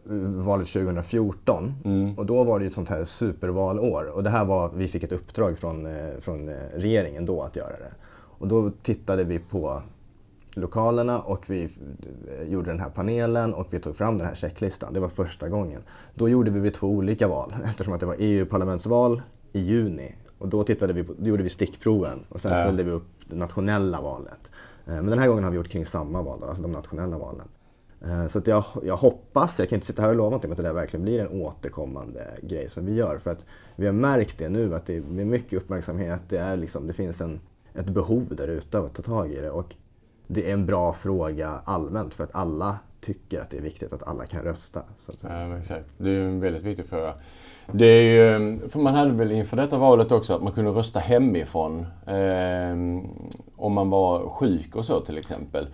valet 0.46 0.68
2014 0.68 1.74
mm. 1.86 2.18
och 2.18 2.26
då 2.26 2.44
var 2.44 2.60
det 2.60 2.66
ett 2.66 2.74
sånt 2.74 2.90
här 2.90 3.04
supervalår. 3.04 4.16
Och 4.16 4.24
det 4.24 4.30
här 4.30 4.46
var, 4.46 4.72
vi 4.76 4.88
fick 4.88 5.04
ett 5.04 5.12
uppdrag 5.12 5.58
från, 5.58 5.86
eh, 5.86 5.92
från 6.20 6.50
regeringen 6.74 7.26
då 7.26 7.42
att 7.42 7.56
göra 7.56 7.68
det. 7.68 7.92
Och 8.14 8.48
då 8.48 8.72
tittade 8.84 9.24
vi 9.24 9.40
på 9.40 9.82
lokalerna 10.54 11.20
och 11.20 11.50
vi 11.50 11.70
gjorde 12.48 12.72
den 12.72 12.80
här 12.80 12.90
panelen 12.90 13.54
och 13.54 13.68
vi 13.74 13.80
tog 13.80 13.96
fram 13.96 14.18
den 14.18 14.28
här 14.28 14.36
checklistan. 14.36 14.94
Det 14.94 15.00
var 15.00 15.10
första 15.10 15.50
gången. 15.50 15.82
Då 16.16 16.30
gjorde 16.30 16.52
vi 16.52 16.72
två 16.72 16.88
olika 16.88 17.28
val 17.28 17.54
eftersom 17.66 17.94
att 17.94 18.00
det 18.00 18.06
var 18.06 18.16
EU-parlamentsval 18.20 19.22
i 19.54 19.60
juni. 19.60 20.16
Och 20.38 20.48
då, 20.48 20.64
tittade 20.64 20.94
vi 20.94 21.04
på, 21.04 21.14
då 21.18 21.28
gjorde 21.28 21.44
vi 21.44 21.50
stickproven 21.50 22.20
och 22.30 22.42
sen 22.42 22.52
ja. 22.52 22.66
följde 22.66 22.84
vi 22.84 22.92
upp 22.92 23.10
det 23.28 23.36
nationella 23.36 24.02
valet. 24.02 24.52
Eh, 24.86 24.94
men 24.94 25.06
den 25.06 25.20
här 25.20 25.28
gången 25.28 25.44
har 25.44 25.52
vi 25.52 25.58
gjort 25.58 25.70
kring 25.70 25.86
samma 25.86 26.22
val, 26.22 26.44
alltså 26.44 26.62
de 26.62 26.72
nationella 26.72 27.18
valen. 27.18 27.48
Eh, 28.02 28.28
så 28.28 28.40
att 28.40 28.48
jag, 28.48 28.64
jag 28.84 28.98
hoppas, 28.98 29.60
jag 29.60 29.70
kan 29.70 29.76
inte 29.78 29.88
sitta 29.88 30.02
här 30.02 30.10
och 30.10 30.16
lova 30.16 30.30
någonting, 30.30 30.50
men 30.50 30.54
att 30.54 30.58
det 30.58 30.70
där 30.70 30.74
verkligen 30.74 31.04
blir 31.04 31.20
en 31.20 31.42
återkommande 31.42 32.28
grej 32.42 32.70
som 32.70 32.86
vi 32.86 32.94
gör. 32.94 33.18
För 33.18 33.32
att 33.32 33.46
vi 33.76 33.86
har 33.86 33.94
märkt 33.94 34.38
det 34.38 34.50
nu, 34.50 34.76
att 34.76 34.86
det 34.86 34.98
är 34.98 35.02
mycket 35.02 35.54
uppmärksamhet, 35.54 36.24
det, 36.30 36.38
är 36.38 36.58
liksom, 36.58 36.88
det 36.88 36.94
finns 36.94 37.22
en, 37.22 37.40
ett 37.74 37.90
behov 37.90 38.36
där 38.36 38.48
ute 38.48 38.80
av 38.80 38.86
att 38.86 38.96
ta 38.96 39.02
tag 39.02 39.32
i 39.32 39.42
det. 39.42 39.52
Och 39.52 39.76
det 40.28 40.50
är 40.50 40.54
en 40.54 40.66
bra 40.66 40.94
fråga 40.94 41.50
allmänt 41.66 42.14
för 42.14 42.24
att 42.24 42.36
alla 42.36 42.80
tycker 43.02 43.40
att 43.40 43.50
det 43.50 43.58
är 43.58 43.62
viktigt 43.62 43.94
att 43.94 44.04
alla 44.04 44.26
kan 44.26 44.44
rösta. 44.44 44.84
Så 44.98 45.12
att 45.12 45.20
säga. 45.20 45.48
Ja, 45.48 45.58
exakt. 45.58 45.90
Det 45.98 46.10
är 46.10 46.20
en 46.20 46.40
väldigt 46.40 46.64
viktig 46.64 46.86
fråga. 46.86 47.14
Det 47.72 47.86
är 47.86 48.02
ju, 48.02 48.60
för 48.70 48.80
man 48.80 48.96
hade 48.96 49.12
väl 49.12 49.32
inför 49.32 49.58
detta 49.58 49.78
valet 49.78 50.12
också 50.12 50.36
att 50.36 50.44
man 50.44 50.54
kunde 50.54 50.72
rösta 50.72 51.00
hemifrån 51.00 51.86
eh, 52.06 53.02
om 53.56 53.74
man 53.74 53.90
var 53.90 54.30
sjuk 54.30 54.76
och 54.76 54.86
så 54.86 55.02
till 55.02 55.18
exempel. 55.18 55.68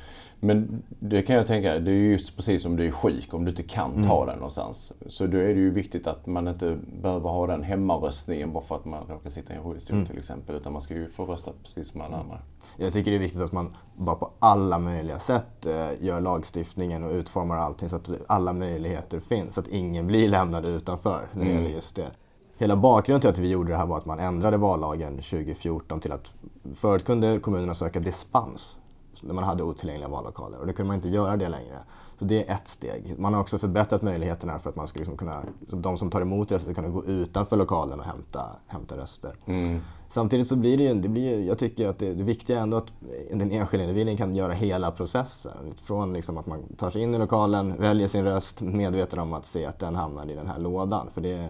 Men 0.44 0.84
det 1.00 1.22
kan 1.22 1.36
jag 1.36 1.48
tänka, 1.48 1.80
det 1.80 1.92
är 1.92 1.96
just 1.96 2.36
precis 2.36 2.64
som 2.64 2.76
du 2.76 2.88
är 2.88 2.92
sjuk, 2.92 3.34
om 3.34 3.46
du 3.46 3.52
inte 3.52 3.64
kan 3.64 4.04
ta 4.04 4.16
mm. 4.18 4.28
den 4.28 4.36
någonstans. 4.36 4.94
Så 5.08 5.28
då 5.28 5.38
är 5.38 5.44
det 5.48 5.60
ju 5.60 5.70
viktigt 5.70 6.08
att 6.08 6.28
man 6.28 6.48
inte 6.48 6.78
behöver 7.02 7.30
ha 7.30 7.48
den 7.48 7.64
hemmaröstningen 7.64 8.54
bara 8.54 8.64
för 8.64 8.76
att 8.76 8.86
man 8.86 9.04
råkar 9.10 9.30
sitta 9.30 9.54
i 9.54 9.56
en 9.56 9.64
rullstol 9.64 9.96
mm. 9.96 10.08
till 10.08 10.18
exempel. 10.18 10.56
Utan 10.56 10.74
man 10.74 10.82
ska 10.82 10.94
ju 10.94 11.10
få 11.10 11.26
rösta 11.26 11.52
precis 11.64 11.88
som 11.88 12.02
alla 12.02 12.18
andra. 12.18 12.40
Jag 12.78 12.94
tycker 12.94 13.12
det 13.12 13.18
är 13.18 13.20
viktigt 13.20 13.42
att 13.42 13.52
man 13.52 13.76
bara 13.96 14.16
på 14.16 14.32
alla 14.40 14.80
möjliga 14.80 15.20
sätt 15.20 15.66
eh, 15.66 16.04
gör 16.04 16.22
lagstiftningen 16.22 17.04
och 17.04 17.12
utformar 17.12 17.58
allting 17.58 17.90
så 17.90 17.96
att 17.96 18.10
alla 18.28 18.54
möjligheter 18.54 19.20
finns. 19.20 19.54
Så 19.56 19.60
att 19.60 19.68
ingen 19.68 20.08
blir 20.08 20.28
lämnad 20.28 20.66
utanför 20.66 21.28
när 21.32 21.46
det 21.46 21.52
mm. 21.52 21.64
gäller 21.64 21.76
just 21.76 21.96
det. 21.96 22.12
Hela 22.58 22.76
bakgrunden 22.76 23.22
till 23.22 23.30
att 23.30 23.38
vi 23.38 23.50
gjorde 23.50 23.72
det 23.72 23.78
här 23.78 23.86
var 23.86 23.98
att 23.98 24.06
man 24.06 24.20
ändrade 24.20 24.58
vallagen 24.58 25.14
2014 25.16 26.00
till 26.00 26.12
att 26.12 26.34
förut 26.76 27.06
kunde 27.06 27.40
kommunerna 27.40 27.76
söka 27.76 28.00
dispens 28.00 28.78
när 29.22 29.34
man 29.34 29.44
hade 29.44 29.64
otillgängliga 29.64 30.10
vallokaler 30.10 30.60
och 30.60 30.68
det 30.68 30.74
kunde 30.74 30.88
man 30.88 30.96
inte 30.96 31.10
göra 31.10 31.38
det 31.38 31.50
längre. 31.50 31.78
Så 32.20 32.26
det 32.26 32.50
är 32.50 32.54
ett 32.54 32.68
steg. 32.68 33.16
Man 33.20 33.34
har 33.34 33.42
också 33.42 33.60
förbättrat 33.60 34.02
möjligheterna 34.02 34.60
för 34.60 34.70
att 34.70 34.76
man 34.76 34.88
ska 34.88 35.00
liksom 35.00 35.18
kunna, 35.18 35.44
de 35.60 35.98
som 35.98 36.10
tar 36.10 36.22
emot 36.22 36.52
röster 36.52 36.74
ska 36.74 36.82
kunna 36.82 36.94
gå 36.94 37.06
utanför 37.06 37.58
lokalen 37.58 38.00
och 38.00 38.06
hämta, 38.06 38.46
hämta 38.68 38.98
röster. 38.98 39.36
Mm. 39.46 39.82
Samtidigt 40.12 40.48
så 40.48 40.56
blir 40.56 40.78
det 40.78 40.84
ju, 40.84 40.94
det 40.94 41.10
blir, 41.10 41.48
jag 41.48 41.58
tycker 41.58 41.88
att 41.88 42.00
det, 42.00 42.14
det 42.14 42.24
viktiga 42.24 42.58
är 42.58 42.62
ändå 42.62 42.78
att 42.78 42.94
den 43.32 43.52
enskilda 43.52 43.84
individen 43.84 44.18
kan 44.18 44.34
göra 44.34 44.54
hela 44.54 44.92
processen. 44.92 45.74
Från 45.84 46.14
liksom 46.14 46.38
att 46.38 46.46
man 46.46 46.76
tar 46.78 46.90
sig 46.90 47.02
in 47.02 47.16
i 47.16 47.18
lokalen, 47.18 47.76
väljer 47.78 48.08
sin 48.08 48.24
röst, 48.24 48.62
medveten 48.62 49.20
om 49.20 49.34
att 49.34 49.46
se 49.46 49.66
att 49.66 49.80
den 49.80 49.96
hamnar 49.96 50.32
i 50.32 50.36
den 50.36 50.48
här 50.48 50.60
lådan. 50.60 51.08
För 51.14 51.22
det 51.22 51.50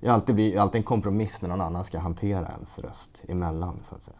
är 0.00 0.10
alltid, 0.10 0.58
alltid 0.58 0.78
en 0.78 0.82
kompromiss 0.82 1.42
när 1.42 1.48
någon 1.48 1.60
annan 1.60 1.84
ska 1.84 1.98
hantera 1.98 2.48
ens 2.48 2.78
röst 2.78 3.22
emellan 3.28 3.80
så 3.84 3.94
att 3.94 4.02
säga. 4.02 4.16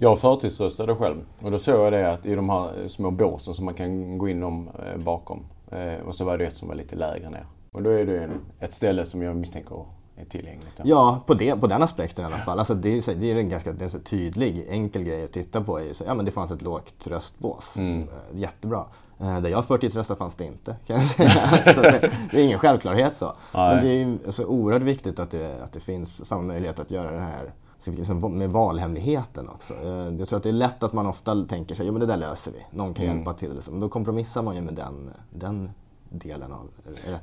Jag 0.00 0.18
förtidsröstade 0.18 0.94
själv 0.94 1.16
och 1.42 1.50
då 1.50 1.58
såg 1.58 1.74
jag 1.74 1.92
det 1.92 2.12
att 2.12 2.26
i 2.26 2.34
de 2.34 2.50
här 2.50 2.88
små 2.88 3.10
båsen 3.10 3.54
som 3.54 3.64
man 3.64 3.74
kan 3.74 4.18
gå 4.18 4.28
in 4.28 4.42
om 4.42 4.68
eh, 4.68 4.98
bakom. 4.98 5.44
Eh, 5.70 6.06
och 6.06 6.14
så 6.14 6.24
var 6.24 6.38
det 6.38 6.46
ett 6.46 6.56
som 6.56 6.68
var 6.68 6.74
lite 6.74 6.96
lägre 6.96 7.30
ner. 7.30 7.46
Och 7.72 7.82
då 7.82 7.90
är 7.90 8.06
det 8.06 8.30
ett 8.60 8.72
ställe 8.72 9.06
som 9.06 9.22
jag 9.22 9.36
misstänker 9.36 9.84
är 10.16 10.24
tillgängligt. 10.24 10.80
Ja, 10.84 11.22
på, 11.26 11.34
det, 11.34 11.60
på 11.60 11.66
den 11.66 11.82
aspekten 11.82 12.24
i 12.24 12.26
alla 12.26 12.38
fall. 12.38 12.58
Alltså 12.58 12.74
det, 12.74 12.88
är, 12.88 13.14
det 13.14 13.32
är 13.32 13.36
en 13.36 13.48
ganska 13.48 13.72
det 13.72 13.84
är 13.84 13.96
en 13.96 14.02
tydlig, 14.02 14.66
enkel 14.68 15.04
grej 15.04 15.24
att 15.24 15.32
titta 15.32 15.60
på. 15.60 15.80
Så, 15.92 16.04
ja, 16.06 16.14
men 16.14 16.24
det 16.24 16.30
fanns 16.30 16.50
ett 16.50 16.62
lågt 16.62 17.06
röstbås. 17.06 17.76
Mm. 17.76 18.02
Eh, 18.02 18.38
jättebra. 18.40 18.84
Där 19.18 19.48
jag 19.48 19.64
förtidsröstade 19.64 20.18
fanns 20.18 20.36
det 20.36 20.44
inte, 20.44 20.76
kan 20.86 21.00
jag 21.00 21.08
säga. 21.08 21.30
det, 21.64 22.12
det, 22.30 22.40
är 22.40 22.44
ingen 22.44 22.58
självklarhet 22.58 23.16
så. 23.16 23.32
Nej. 23.54 23.74
Men 23.74 23.84
det 23.84 24.28
är 24.28 24.30
så 24.30 24.46
oerhört 24.46 24.82
viktigt 24.82 25.18
att 25.18 25.30
det, 25.30 25.62
att 25.62 25.72
det 25.72 25.80
finns 25.80 26.26
samma 26.26 26.42
möjlighet 26.42 26.80
att 26.80 26.90
göra 26.90 27.10
det 27.10 27.20
här 27.20 27.52
liksom 27.84 28.38
med 28.38 28.50
valhemligheten 28.50 29.48
också. 29.48 29.74
Eh, 29.74 30.14
jag 30.18 30.28
tror 30.28 30.36
att 30.36 30.42
det 30.42 30.48
är 30.48 30.52
lätt 30.52 30.82
att 30.82 30.92
man 30.92 31.06
ofta 31.06 31.44
tänker 31.44 31.74
sig, 31.74 31.86
jo 31.86 31.92
men 31.92 32.00
det 32.00 32.06
där 32.06 32.16
löser 32.16 32.52
vi, 32.52 32.76
någon 32.76 32.94
kan 32.94 33.04
mm. 33.04 33.16
hjälpa 33.16 33.34
till. 33.34 33.60
Men 33.70 33.80
då 33.80 33.88
kompromissar 33.88 34.42
man 34.42 34.56
ju 34.56 34.62
med 34.62 34.74
den, 34.74 35.10
den 35.30 35.70
delen 36.12 36.52
av. 36.52 36.68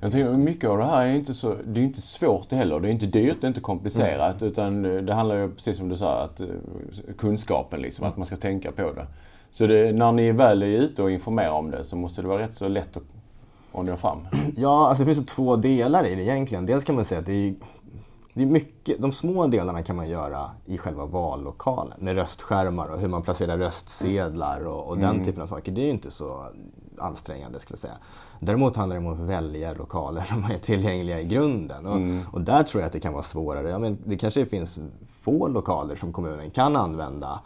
Jag 0.02 0.12
tänker, 0.12 0.34
mycket 0.34 0.70
av 0.70 0.78
det 0.78 0.86
här 0.86 1.06
är 1.06 1.12
inte 1.12 1.34
så, 1.34 1.56
det 1.66 1.80
är 1.80 1.84
inte 1.84 2.02
svårt 2.02 2.52
heller. 2.52 2.80
Det 2.80 2.88
är 2.88 2.92
inte 2.92 3.06
dyrt, 3.06 3.38
det 3.42 3.46
är 3.46 3.50
inte 3.50 3.62
komplicerat. 3.62 4.42
Mm. 4.42 4.52
Utan 4.52 4.82
det 5.06 5.14
handlar 5.14 5.36
ju 5.36 5.52
precis 5.52 5.78
som 5.78 5.90
du 5.90 5.98
sa, 5.98 6.24
att 6.24 6.42
eh, 6.42 6.48
kunskapen 7.18 7.82
liksom, 7.82 8.04
mm. 8.04 8.12
att 8.12 8.18
man 8.18 8.26
ska 8.26 8.36
tänka 8.36 8.72
på 8.72 8.92
det. 8.94 9.08
Så 9.52 9.68
det, 9.68 9.92
när 9.92 10.12
ni 10.12 10.32
väl 10.32 10.64
är 10.64 10.68
ute 10.68 11.04
och 11.04 11.12
informerar 11.12 11.52
om 11.52 11.72
det 11.72 11.84
så 11.84 11.96
måste 11.96 12.22
det 12.22 12.28
vara 12.28 12.42
rätt 12.42 12.54
så 12.54 12.68
lätt 12.68 12.98
att, 12.98 13.04
att 13.74 13.86
nå 13.86 13.96
fram. 13.96 14.28
Ja, 14.56 14.90
alltså 14.90 15.04
det 15.06 15.16
finns 15.16 15.28
två 15.28 15.56
delar 15.56 16.06
i 16.06 16.16
det 16.16 16.24
egentligen. 16.24 16.66
Dels 16.66 16.84
kan 16.84 16.96
man 16.96 17.06
säga 17.06 17.20
att 17.20 17.26
det 17.26 17.48
är 17.48 17.54
det 18.34 18.44
är 18.44 18.48
mycket, 18.48 19.02
de 19.02 19.12
små 19.12 19.48
delarna 19.48 19.84
kan 19.84 19.96
man 19.96 20.10
göra 20.10 20.52
i 20.66 20.78
själva 20.78 21.06
vallokalen 21.06 21.98
med 22.00 22.16
röstskärmar 22.16 22.90
och 22.90 23.00
hur 23.00 23.08
man 23.08 23.22
placerar 23.22 23.58
röstsedlar 23.58 24.68
och, 24.68 24.88
och 24.88 24.98
mm. 24.98 25.16
den 25.16 25.26
typen 25.26 25.42
av 25.42 25.48
saker. 25.48 25.72
Det 25.72 25.82
är 25.82 25.90
inte 25.90 26.12
så 26.12 26.46
ansträngande 27.00 27.60
skulle 27.60 27.74
jag 27.74 27.80
säga. 27.80 27.98
Däremot 28.40 28.76
handlar 28.76 29.00
det 29.00 29.08
om 29.08 29.14
att 29.14 29.20
välja 29.20 29.74
lokaler 29.74 30.24
som 30.24 30.44
är 30.44 30.58
tillgängliga 30.58 31.22
i 31.22 31.26
grunden. 31.26 31.86
Och, 31.86 31.96
mm. 31.96 32.22
och 32.34 32.42
där 32.42 32.64
tror 32.64 32.82
jag 32.82 32.88
att 32.88 32.94
det 32.94 33.00
kan 33.00 33.14
vara 33.14 33.24
svårare. 33.24 33.70
Ja, 33.70 33.80
men 33.80 33.98
det 34.06 34.18
kanske 34.18 34.46
finns 34.46 34.80
få 35.22 35.48
lokaler 35.48 35.96
som 35.96 36.14
kommunen 36.14 36.50
kan 36.50 36.76
använda 36.76 37.40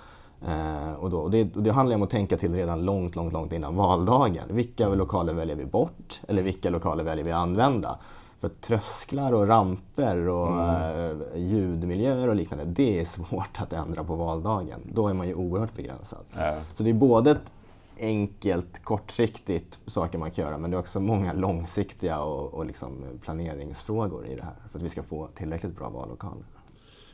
Eh, 0.47 0.93
och, 0.93 1.09
då, 1.09 1.19
och 1.19 1.31
det, 1.31 1.55
och 1.55 1.63
det 1.63 1.71
handlar 1.71 1.95
om 1.95 2.03
att 2.03 2.09
tänka 2.09 2.37
till 2.37 2.53
redan 2.53 2.85
långt, 2.85 3.15
långt, 3.15 3.33
långt 3.33 3.53
innan 3.53 3.75
valdagen. 3.75 4.43
Vilka 4.49 4.89
lokaler 4.89 5.33
väljer 5.33 5.55
vi 5.55 5.65
bort? 5.65 6.21
Eller 6.27 6.43
vilka 6.43 6.69
lokaler 6.69 7.03
väljer 7.03 7.25
vi 7.25 7.31
använda? 7.31 7.97
För 8.39 8.49
trösklar 8.49 9.33
och 9.33 9.47
ramper 9.47 10.27
och 10.27 10.47
mm. 10.47 11.21
eh, 11.33 11.41
ljudmiljöer 11.41 12.27
och 12.27 12.35
liknande, 12.35 12.65
det 12.65 13.01
är 13.01 13.05
svårt 13.05 13.61
att 13.61 13.73
ändra 13.73 14.03
på 14.03 14.15
valdagen. 14.15 14.79
Då 14.93 15.07
är 15.07 15.13
man 15.13 15.27
ju 15.27 15.33
oerhört 15.33 15.75
begränsad. 15.75 16.25
Ja. 16.37 16.55
Så 16.77 16.83
det 16.83 16.89
är 16.89 16.93
både 16.93 17.31
ett 17.31 17.51
enkelt, 17.99 18.83
kortsiktigt 18.83 19.79
saker 19.85 20.17
man 20.17 20.31
kan 20.31 20.45
göra, 20.45 20.57
men 20.57 20.71
det 20.71 20.77
är 20.77 20.79
också 20.79 20.99
många 20.99 21.33
långsiktiga 21.33 22.19
och, 22.19 22.53
och 22.53 22.65
liksom 22.65 23.03
planeringsfrågor 23.21 24.27
i 24.27 24.35
det 24.35 24.43
här 24.43 24.55
för 24.71 24.79
att 24.79 24.83
vi 24.83 24.89
ska 24.89 25.03
få 25.03 25.27
tillräckligt 25.27 25.75
bra 25.75 25.89
vallokaler. 25.89 26.45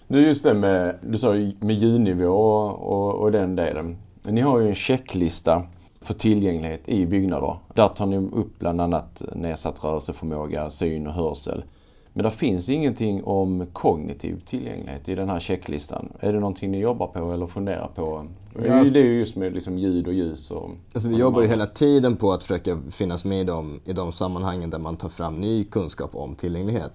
Nu 0.08 0.28
just 0.28 0.44
det 0.44 0.54
med, 0.54 1.00
du 1.02 1.18
sa 1.18 1.34
med 1.60 1.76
ljudnivå 1.76 2.28
och, 2.28 2.92
och, 2.92 3.22
och 3.22 3.32
den 3.32 3.56
delen. 3.56 3.98
Ni 4.24 4.42
har 4.42 4.60
ju 4.60 4.68
en 4.68 4.76
checklista 4.76 5.64
för 6.02 6.14
tillgänglighet 6.14 6.90
i 6.90 7.06
byggnader. 7.06 7.58
Där 7.74 7.88
tar 7.88 8.06
ni 8.06 8.18
upp 8.18 8.60
bland 8.60 8.82
annat 8.82 9.22
nedsatt 9.36 9.84
rörelseförmåga, 9.84 10.70
syn 10.70 11.08
och 11.08 11.14
hörsel. 11.14 11.64
Men 12.14 12.24
det 12.24 12.32
finns 12.32 12.70
ingenting 12.70 13.24
om 13.24 13.66
kognitiv 13.74 14.42
tillgänglighet 14.46 15.10
i 15.10 15.16
den 15.16 15.30
här 15.30 15.40
checklistan. 15.40 16.14
Är 16.20 16.34
det 16.34 16.40
någonting 16.40 16.72
ni 16.72 16.80
jobbar 16.80 17.08
på 17.08 17.32
eller 17.32 17.48
funderar 17.48 17.88
på? 17.96 18.26
Ja. 18.54 18.84
Det 18.84 19.00
är 19.00 19.04
ju 19.04 19.20
just 19.20 19.36
med 19.36 19.54
liksom 19.54 19.78
ljud 19.78 20.08
och 20.08 20.14
ljus. 20.14 20.52
Och 20.52 20.70
alltså 20.94 21.10
vi 21.10 21.18
jobbar 21.18 21.42
ju 21.42 21.48
hela 21.48 21.66
tiden 21.66 22.18
på 22.18 22.34
att 22.34 22.44
försöka 22.44 22.82
finnas 22.92 23.26
med 23.26 23.42
i 23.42 23.44
de, 23.44 23.80
i 23.86 23.94
de 23.94 24.12
sammanhangen 24.12 24.70
där 24.70 24.80
man 24.80 24.98
tar 24.98 25.10
fram 25.10 25.42
ny 25.42 25.64
kunskap 25.64 26.16
om 26.16 26.36
tillgänglighet. 26.36 26.92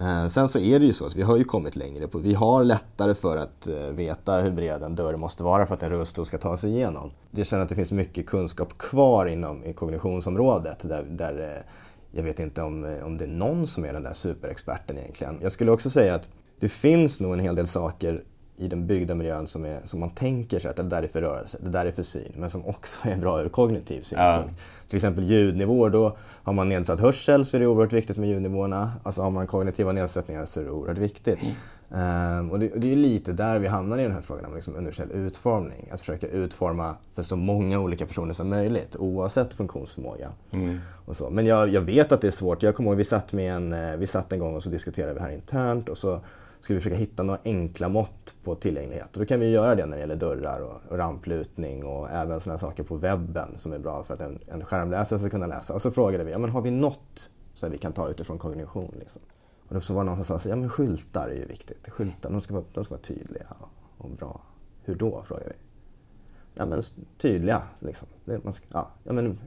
Eh, 0.00 0.28
sen 0.28 0.48
så 0.48 0.58
är 0.58 0.78
det 0.78 0.86
ju 0.86 0.92
så 0.92 1.06
att 1.06 1.16
vi 1.16 1.22
har 1.22 1.36
ju 1.36 1.44
kommit 1.44 1.76
längre. 1.76 2.08
på 2.08 2.18
Vi 2.18 2.34
har 2.34 2.64
lättare 2.64 3.14
för 3.14 3.36
att 3.36 3.68
eh, 3.68 3.74
veta 3.76 4.40
hur 4.40 4.50
bred 4.50 4.82
en 4.82 4.94
dörr 4.94 5.16
måste 5.16 5.44
vara 5.44 5.66
för 5.66 5.74
att 5.74 5.82
en 5.82 5.90
rullstol 5.90 6.26
ska 6.26 6.38
ta 6.38 6.56
sig 6.56 6.70
igenom. 6.70 7.10
Det 7.30 7.44
känner 7.44 7.62
att 7.62 7.68
det 7.68 7.74
finns 7.74 7.92
mycket 7.92 8.26
kunskap 8.26 8.78
kvar 8.78 9.26
inom 9.26 9.64
i 9.64 9.72
kognitionsområdet 9.72 10.88
där, 10.88 11.04
där 11.10 11.42
eh, 11.42 11.72
jag 12.16 12.22
vet 12.22 12.38
inte 12.38 12.62
om, 12.62 12.98
om 13.04 13.18
det 13.18 13.24
är 13.24 13.28
någon 13.28 13.66
som 13.66 13.84
är 13.84 13.92
den 13.92 14.02
där 14.02 14.12
superexperten 14.12 14.98
egentligen. 14.98 15.38
Jag 15.42 15.52
skulle 15.52 15.70
också 15.70 15.90
säga 15.90 16.14
att 16.14 16.28
det 16.60 16.68
finns 16.68 17.20
nog 17.20 17.32
en 17.32 17.40
hel 17.40 17.54
del 17.54 17.66
saker 17.66 18.24
i 18.56 18.68
den 18.68 18.86
byggda 18.86 19.14
miljön 19.14 19.46
som, 19.46 19.64
är, 19.64 19.80
som 19.84 20.00
man 20.00 20.10
tänker 20.10 20.58
sig 20.58 20.70
att 20.70 20.76
det 20.76 20.82
där 20.82 21.02
är 21.02 21.08
för 21.08 21.20
rörelse, 21.20 21.58
det 21.60 21.70
där 21.70 21.86
är 21.86 21.92
för 21.92 22.02
syn, 22.02 22.32
men 22.36 22.50
som 22.50 22.66
också 22.66 23.08
är 23.08 23.16
bra 23.16 23.42
ur 23.42 23.48
kognitiv 23.48 24.02
synpunkt. 24.02 24.50
Ja. 24.50 24.64
Till 24.88 24.96
exempel 24.96 25.24
ljudnivåer, 25.24 25.90
då 25.90 26.16
har 26.42 26.52
man 26.52 26.68
nedsatt 26.68 27.00
hörsel 27.00 27.46
så 27.46 27.56
är 27.56 27.60
det 27.60 27.66
oerhört 27.66 27.92
viktigt 27.92 28.16
med 28.16 28.28
ljudnivåerna. 28.28 28.92
Alltså 29.02 29.22
har 29.22 29.30
man 29.30 29.46
kognitiva 29.46 29.92
nedsättningar 29.92 30.44
så 30.44 30.60
är 30.60 30.64
det 30.64 30.70
oerhört 30.70 30.98
viktigt. 30.98 31.38
Mm. 31.42 31.54
Um, 31.88 32.50
och 32.50 32.58
det, 32.58 32.68
det, 32.76 32.92
är 32.92 32.96
lite 32.96 33.32
där 33.32 33.58
vi 33.58 33.66
hamnar 33.66 33.98
i 33.98 34.02
den 34.02 34.12
här 34.12 34.20
frågan 34.20 34.44
om 34.44 34.54
liksom 34.54 34.76
universell 34.76 35.10
utformning. 35.12 35.88
Att 35.92 36.00
försöka 36.00 36.26
utforma 36.26 36.96
för 37.14 37.22
så 37.22 37.36
många 37.36 37.80
olika 37.80 38.06
personer 38.06 38.34
som 38.34 38.48
möjligt 38.48 38.96
oavsett 38.96 39.54
funktionsförmåga. 39.54 40.30
Mm. 40.50 40.80
Och 41.06 41.16
så. 41.16 41.30
Men 41.30 41.46
jag, 41.46 41.68
jag, 41.68 41.80
vet 41.80 42.12
att 42.12 42.20
det 42.20 42.26
är 42.26 42.30
svårt. 42.30 42.62
Jag 42.62 42.74
kommer 42.74 42.90
ihåg 42.90 42.96
vi 42.96 43.04
satt, 43.04 43.32
med 43.32 43.56
en, 43.56 43.72
eh, 43.72 43.96
vi 43.96 44.06
satt 44.06 44.32
en 44.32 44.38
gång 44.38 44.54
och 44.54 44.62
så 44.62 44.70
diskuterade 44.70 45.14
vi 45.14 45.20
här 45.20 45.32
internt 45.32 45.88
och 45.88 45.98
så 45.98 46.20
skulle 46.64 46.74
vi 46.74 46.80
försöka 46.80 46.96
hitta 46.96 47.22
några 47.22 47.40
enkla 47.44 47.88
mått 47.88 48.34
på 48.44 48.54
tillgänglighet. 48.54 49.12
Och 49.12 49.18
då 49.18 49.26
kan 49.26 49.40
vi 49.40 49.50
göra 49.50 49.74
det 49.74 49.86
när 49.86 49.96
det 49.96 50.00
gäller 50.00 50.16
dörrar 50.16 50.60
och 50.60 50.98
ramplutning 50.98 51.84
och 51.84 52.10
även 52.10 52.40
sådana 52.40 52.58
saker 52.58 52.82
på 52.82 52.96
webben 52.96 53.58
som 53.58 53.72
är 53.72 53.78
bra 53.78 54.02
för 54.02 54.14
att 54.14 54.20
en, 54.20 54.38
en 54.46 54.64
skärmläsare 54.64 55.18
ska 55.18 55.30
kunna 55.30 55.46
läsa. 55.46 55.74
Och 55.74 55.82
så 55.82 55.90
frågade 55.90 56.24
vi, 56.24 56.32
ja, 56.32 56.38
men 56.38 56.50
har 56.50 56.62
vi 56.62 56.70
något 56.70 57.30
som 57.54 57.70
vi 57.70 57.78
kan 57.78 57.92
ta 57.92 58.08
utifrån 58.08 58.38
kognition? 58.38 58.94
Liksom? 58.98 59.20
Och 59.68 59.74
då 59.74 59.80
så 59.80 59.94
var 59.94 60.04
det 60.04 60.10
någon 60.10 60.24
som 60.24 60.38
sa, 60.38 60.48
ja 60.48 60.56
men 60.56 60.68
skyltar 60.68 61.28
är 61.28 61.34
ju 61.34 61.46
viktigt. 61.46 61.88
Skyltar, 61.88 62.30
de 62.30 62.40
ska 62.40 62.54
vara, 62.54 62.64
de 62.74 62.84
ska 62.84 62.94
vara 62.94 63.02
tydliga 63.02 63.46
och 63.98 64.10
bra. 64.10 64.40
Hur 64.84 64.94
då? 64.94 65.22
frågade 65.26 65.48
vi. 65.48 65.73
Ja 66.54 66.66
men 66.66 66.82
tydliga 67.18 67.62
liksom. 67.80 68.08
Det, 68.24 68.44
man 68.44 68.52
ska, 68.52 68.64
ja, 68.72 68.90
ja, 69.04 69.12
men 69.12 69.38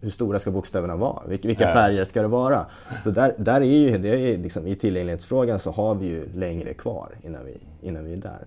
hur 0.00 0.10
stora 0.10 0.38
ska 0.38 0.50
bokstäverna 0.50 0.96
vara? 0.96 1.26
Vilka, 1.26 1.48
vilka 1.48 1.72
färger 1.72 2.04
ska 2.04 2.22
det 2.22 2.28
vara? 2.28 2.66
Så 3.04 3.10
där, 3.10 3.34
där 3.38 3.60
är 3.60 3.64
ju, 3.64 3.98
det 3.98 4.08
är 4.08 4.38
liksom, 4.38 4.66
I 4.66 4.76
tillgänglighetsfrågan 4.76 5.58
så 5.58 5.70
har 5.70 5.94
vi 5.94 6.06
ju 6.06 6.28
längre 6.34 6.74
kvar 6.74 7.08
innan 7.22 7.44
vi, 7.44 7.58
innan 7.88 8.04
vi 8.04 8.12
är 8.12 8.16
där. 8.16 8.46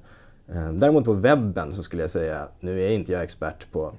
Ehm, 0.54 0.80
däremot 0.80 1.06
på 1.06 1.14
webben 1.14 1.74
så 1.74 1.84
skulle 1.84 2.04
jag 2.04 2.12
säga, 2.12 2.48
nu 2.60 2.82
är 2.82 2.90
inte 2.90 3.12
jag 3.12 3.24
expert 3.24 3.72
på, 3.72 3.94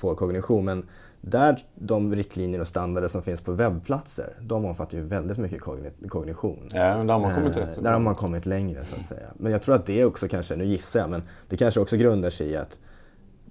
på 0.00 0.14
kognition, 0.14 0.64
men 0.64 0.86
där 1.20 1.58
de 1.74 2.14
riktlinjer 2.14 2.60
och 2.60 2.66
standarder 2.66 3.08
som 3.08 3.22
finns 3.22 3.40
på 3.40 3.52
webbplatser, 3.52 4.34
de 4.40 4.64
omfattar 4.64 4.98
ju 4.98 5.04
väldigt 5.04 5.38
mycket 5.38 5.60
kognition. 6.08 6.70
Ja, 6.72 6.78
där 6.78 7.12
har 7.12 7.20
man 7.20 7.34
kommit 7.34 7.56
rätt. 7.56 7.82
Där 7.82 7.92
har 7.92 8.00
man 8.00 8.14
kommit 8.14 8.46
längre 8.46 8.84
så 8.84 8.96
att 8.96 9.06
säga. 9.06 9.26
Men 9.36 9.52
jag 9.52 9.62
tror 9.62 9.74
att 9.74 9.86
det 9.86 10.04
också 10.04 10.28
kanske, 10.28 10.56
nu 10.56 10.64
gissar 10.64 11.00
jag, 11.00 11.10
men 11.10 11.22
det 11.48 11.56
kanske 11.56 11.80
också 11.80 11.96
grundar 11.96 12.30
sig 12.30 12.50
i 12.50 12.56
att 12.56 12.78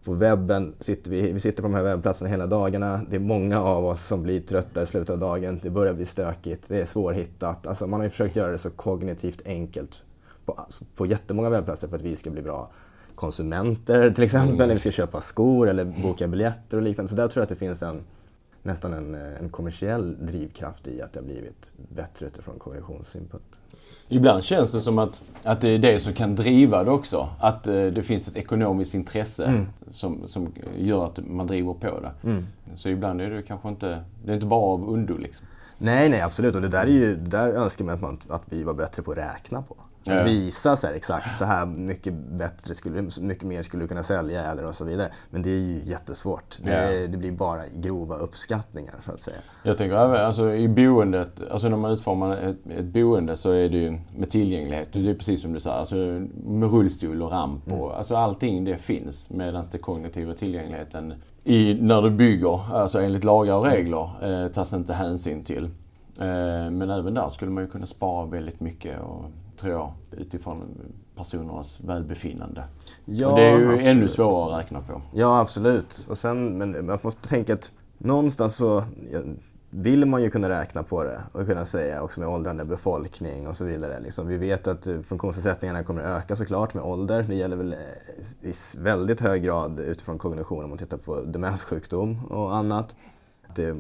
på 0.06 0.14
webben 0.14 0.76
sitter 0.80 1.12
vi, 1.12 1.32
vi 1.32 1.40
sitter 1.40 1.64
på 1.64 1.68
de 1.68 1.76
här 1.76 1.84
webbplatserna 1.84 2.30
hela 2.30 2.48
dagarna. 2.48 3.02
Det 3.10 3.16
är 3.16 3.20
många 3.20 3.62
av 3.62 3.86
oss 3.86 4.06
som 4.06 4.24
blir 4.24 4.42
trötta 4.42 4.84
i 4.84 4.86
slutet 4.86 5.10
av 5.10 5.20
dagen. 5.20 5.60
Det 5.64 5.70
börjar 5.70 5.94
bli 5.94 6.06
stökigt, 6.06 6.64
det 6.68 6.82
är 6.82 6.86
svårhittat. 6.86 7.68
Alltså 7.68 7.88
man 7.88 8.00
har 8.00 8.06
ju 8.06 8.10
försökt 8.10 8.36
göra 8.36 8.52
det 8.52 8.58
så 8.58 8.70
kognitivt 8.70 9.42
enkelt 9.46 10.04
på, 10.46 10.66
på 10.96 11.06
jättemånga 11.06 11.50
webbplatser 11.50 11.88
för 11.88 11.96
att 11.96 12.02
vi 12.02 12.16
ska 12.16 12.30
bli 12.30 12.42
bra 12.42 12.72
konsumenter 13.16 14.12
till 14.12 14.24
exempel, 14.24 14.56
mm. 14.56 14.68
när 14.68 14.74
vi 14.74 14.80
ska 14.80 14.92
köpa 14.92 15.22
skor 15.22 15.70
eller 15.70 15.86
boka 15.86 16.28
biljetter 16.28 16.78
och 16.78 16.84
liknande. 16.84 17.10
Så 17.10 17.16
där 17.16 17.28
tror 17.28 17.42
jag 17.42 17.44
att 17.44 17.50
det 17.50 17.56
finns 17.56 17.84
en, 17.84 18.04
nästan 18.64 18.94
en, 18.94 19.16
en 19.16 19.50
kommersiell 19.50 20.26
drivkraft 20.26 20.88
i 20.88 21.02
att 21.02 21.14
det 21.14 21.20
har 21.20 21.26
blivit 21.26 21.74
bättre 21.96 22.26
utifrån 22.26 22.60
kognitionssynpunkt. 22.60 23.61
Ibland 24.10 24.44
känns 24.44 24.72
det 24.72 24.82
som 24.82 25.00
att, 25.00 25.22
att 25.44 25.62
det 25.62 25.70
är 25.70 25.80
det 25.80 26.00
som 26.00 26.14
kan 26.14 26.36
driva 26.36 26.84
det 26.84 26.92
också. 26.92 27.30
Att 27.40 27.68
eh, 27.68 27.74
det 27.74 28.04
finns 28.04 28.28
ett 28.28 28.36
ekonomiskt 28.36 28.94
intresse 28.94 29.46
mm. 29.46 29.66
som, 29.92 30.28
som 30.28 30.52
gör 30.78 31.06
att 31.06 31.20
man 31.28 31.48
driver 31.48 31.74
på 31.74 32.00
det. 32.00 32.30
Mm. 32.30 32.46
Så 32.76 32.90
ibland 32.90 33.22
är 33.22 33.30
det 33.30 33.42
kanske 33.42 33.70
inte, 33.70 34.04
det 34.26 34.32
är 34.32 34.34
inte 34.34 34.46
bara 34.46 34.74
av 34.74 34.90
undo 34.90 35.18
liksom. 35.18 35.46
Nej, 35.78 36.10
nej 36.10 36.22
absolut. 36.22 36.56
Och 36.56 36.62
det 36.62 36.68
där, 36.68 36.84
är 36.84 36.92
ju, 36.92 37.16
där 37.16 37.54
önskar 37.54 37.86
man 37.86 37.94
att, 37.94 38.02
man 38.02 38.20
att 38.30 38.44
vi 38.46 38.64
var 38.64 38.74
bättre 38.74 39.04
på 39.04 39.12
att 39.12 39.18
räkna 39.18 39.62
på. 39.62 39.76
Att 40.08 40.28
visa 40.28 40.78
så 40.78 40.88
här, 40.88 40.94
exakt 40.94 41.38
så 41.38 41.46
här 41.46 41.66
mycket, 41.66 42.14
bättre 42.14 42.76
skulle, 42.76 43.10
mycket 43.20 43.44
mer 43.44 43.64
skulle 43.64 43.84
du 43.84 43.88
kunna 43.88 44.04
sälja 44.04 44.52
eller 44.52 44.66
och 44.66 44.76
så 44.76 44.86
vidare. 44.86 45.12
Men 45.30 45.42
det 45.42 45.50
är 45.50 45.60
ju 45.60 45.82
jättesvårt. 45.86 46.58
Det, 46.64 46.94
ja. 47.02 47.08
det 47.08 47.18
blir 47.18 47.32
bara 47.32 47.64
grova 47.76 48.16
uppskattningar 48.16 48.96
så 49.06 49.12
att 49.12 49.22
säga. 49.22 49.38
Jag 49.64 49.78
tänker 49.78 49.96
även 49.96 50.26
alltså, 50.26 50.54
i 50.54 50.68
boendet, 50.68 51.30
alltså 51.52 51.70
när 51.70 51.78
man 51.78 51.92
utformar 51.92 52.38
ett, 52.38 52.58
ett 52.78 52.86
boende 52.86 53.38
så 53.38 53.52
är 53.52 53.70
det 53.70 53.78
ju 53.78 54.00
med 54.18 54.30
tillgänglighet. 54.30 54.90
Det 54.94 55.10
är 55.10 55.14
precis 55.14 55.42
som 55.42 55.54
du 55.54 55.60
sa, 55.60 55.72
alltså, 55.72 55.96
med 56.44 56.72
rullstol 56.72 57.22
och 57.22 57.32
ramp 57.32 57.72
och 57.72 57.86
mm. 57.86 57.98
alltså, 57.98 58.16
allting 58.16 58.66
det 58.66 58.78
finns. 58.78 59.30
Medan 59.30 59.66
den 59.72 59.82
kognitiva 59.82 60.34
tillgängligheten 60.34 61.14
i, 61.44 61.78
när 61.82 62.02
du 62.02 62.10
bygger, 62.10 62.74
alltså 62.74 63.02
enligt 63.02 63.24
lagar 63.24 63.56
och 63.56 63.66
regler, 63.66 64.10
eh, 64.22 64.52
tas 64.52 64.74
inte 64.74 64.94
hänsyn 64.94 65.44
till. 65.44 65.64
Eh, 66.20 66.72
men 66.72 66.90
även 66.90 67.14
där 67.14 67.30
skulle 67.30 67.52
man 67.52 67.64
ju 67.64 67.70
kunna 67.70 67.86
spara 67.86 68.26
väldigt 68.26 68.60
mycket. 68.60 69.02
Och, 69.02 69.26
tror 69.62 69.74
jag, 69.74 69.94
utifrån 70.12 70.60
personernas 71.16 71.80
välbefinnande. 71.80 72.64
Ja, 73.06 73.28
och 73.28 73.36
det 73.36 73.44
är 73.44 73.58
ju 73.58 73.66
absolut. 73.66 73.86
ännu 73.86 74.10
svårare 74.10 74.56
att 74.56 74.62
räkna 74.62 74.82
på. 74.82 75.02
Ja, 75.14 75.40
absolut. 75.40 76.06
Och 76.10 76.18
sen, 76.18 76.58
men 76.58 76.86
man 76.86 77.00
får 77.00 77.12
tänka 77.12 77.54
att 77.54 77.72
någonstans 77.98 78.56
så 78.56 78.84
vill 79.70 80.06
man 80.06 80.24
ju 80.24 80.30
kunna 80.30 80.50
räkna 80.50 80.84
på 80.84 81.04
det 81.04 81.22
och 81.32 81.48
kunna 81.48 81.66
säga 81.66 82.04
också 82.04 82.20
med 82.20 82.30
åldrande 82.30 82.66
befolkning 82.66 83.48
och 83.48 83.56
så 83.56 83.66
vidare. 83.66 84.00
Liksom, 84.00 84.28
vi 84.28 84.38
vet 84.38 84.68
att 84.68 84.88
funktionsnedsättningarna 85.04 85.84
kommer 85.84 86.04
att 86.04 86.24
öka 86.24 86.36
såklart 86.36 86.74
med 86.74 86.84
ålder. 86.84 87.26
Det 87.28 87.36
gäller 87.36 87.56
väl 87.56 87.74
eh, 87.74 88.50
i 88.50 88.54
väldigt 88.78 89.22
hög 89.22 89.44
grad 89.44 89.80
utifrån 89.80 90.18
kognition 90.18 90.64
om 90.64 90.70
man 90.70 90.78
tittar 90.78 90.98
på 90.98 91.22
demenssjukdom 91.22 92.26
och 92.26 92.56
annat. 92.56 92.96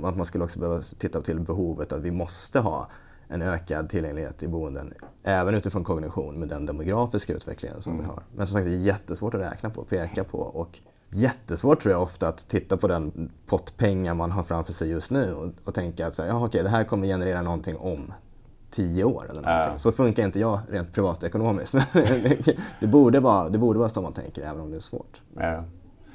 Att 0.03 0.17
man 0.17 0.25
skulle 0.25 0.43
också 0.43 0.59
behöva 0.59 0.81
titta 0.81 1.21
till 1.21 1.39
behovet 1.39 1.93
att 1.93 2.01
vi 2.01 2.11
måste 2.11 2.59
ha 2.59 2.88
en 3.31 3.41
ökad 3.41 3.89
tillgänglighet 3.89 4.43
i 4.43 4.47
boenden. 4.47 4.93
Även 5.23 5.55
utifrån 5.55 5.83
kognition 5.83 6.39
med 6.39 6.50
den 6.50 6.65
demografiska 6.65 7.33
utvecklingen 7.33 7.81
som 7.81 7.93
mm. 7.93 8.05
vi 8.05 8.09
har. 8.09 8.23
Men 8.35 8.47
som 8.47 8.53
sagt, 8.53 8.65
det 8.65 8.73
är 8.73 8.77
jättesvårt 8.77 9.33
att 9.33 9.41
räkna 9.41 9.69
på, 9.69 9.83
peka 9.83 10.23
på. 10.23 10.38
Och 10.38 10.79
jättesvårt 11.09 11.81
tror 11.81 11.91
jag 11.91 12.01
ofta 12.01 12.27
att 12.27 12.47
titta 12.47 12.77
på 12.77 12.88
den 12.88 13.31
pott 13.45 13.77
pengar 13.77 14.13
man 14.13 14.31
har 14.31 14.43
framför 14.43 14.73
sig 14.73 14.89
just 14.89 15.11
nu 15.11 15.33
och, 15.33 15.51
och 15.63 15.73
tänka 15.73 16.07
att 16.07 16.13
så 16.13 16.21
här, 16.21 16.29
ja, 16.29 16.45
okej, 16.45 16.63
det 16.63 16.69
här 16.69 16.83
kommer 16.83 17.07
generera 17.07 17.41
någonting 17.41 17.77
om 17.77 18.13
tio 18.71 19.03
år 19.03 19.23
eller 19.29 19.41
någonting. 19.41 19.73
Äh. 19.73 19.77
Så 19.77 19.91
funkar 19.91 20.23
inte 20.23 20.39
jag 20.39 20.59
rent 20.69 20.93
privatekonomiskt. 20.93 21.75
det, 22.79 22.88
borde 22.88 23.19
vara, 23.19 23.50
det 23.50 23.57
borde 23.57 23.79
vara 23.79 23.89
så 23.89 24.01
man 24.01 24.13
tänker 24.13 24.41
även 24.41 24.61
om 24.61 24.71
det 24.71 24.77
är 24.77 24.81
svårt. 24.81 25.21
Äh. 25.39 25.61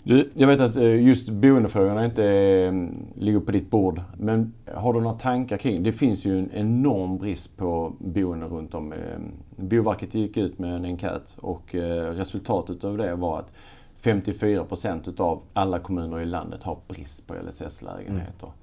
Du, 0.07 0.31
jag 0.35 0.47
vet 0.47 0.61
att 0.61 0.77
eh, 0.77 1.07
just 1.07 1.29
boendefrågorna 1.29 2.05
inte 2.05 2.25
eh, 2.25 2.73
ligger 3.15 3.41
på 3.41 3.53
ditt 3.53 3.71
bord. 3.71 4.01
Men 4.17 4.55
har 4.75 4.93
du 4.93 5.01
några 5.01 5.19
tankar 5.19 5.57
kring? 5.57 5.83
Det 5.83 5.93
finns 5.93 6.25
ju 6.25 6.39
en 6.39 6.51
enorm 6.53 7.19
brist 7.19 7.57
på 7.57 7.93
boenden 7.99 8.49
runt 8.49 8.75
om. 8.75 8.93
Eh, 8.93 8.99
Boverket 9.57 10.15
gick 10.15 10.37
ut 10.37 10.59
med 10.59 10.77
en 10.77 10.85
enkät 10.85 11.37
och 11.41 11.75
resultatet 12.13 12.85
av 12.85 12.97
det 12.99 13.15
var 13.15 13.39
att 13.39 13.53
54 13.97 14.65
procent 14.65 15.09
utav 15.09 15.43
alla 15.53 15.79
kommuner 15.79 16.21
i 16.21 16.27
landet 16.27 16.63
har 16.63 16.79
brist 16.89 17.27
på 17.27 17.35
LSS-lägenheter. 17.35 18.47
Mm. 18.47 18.57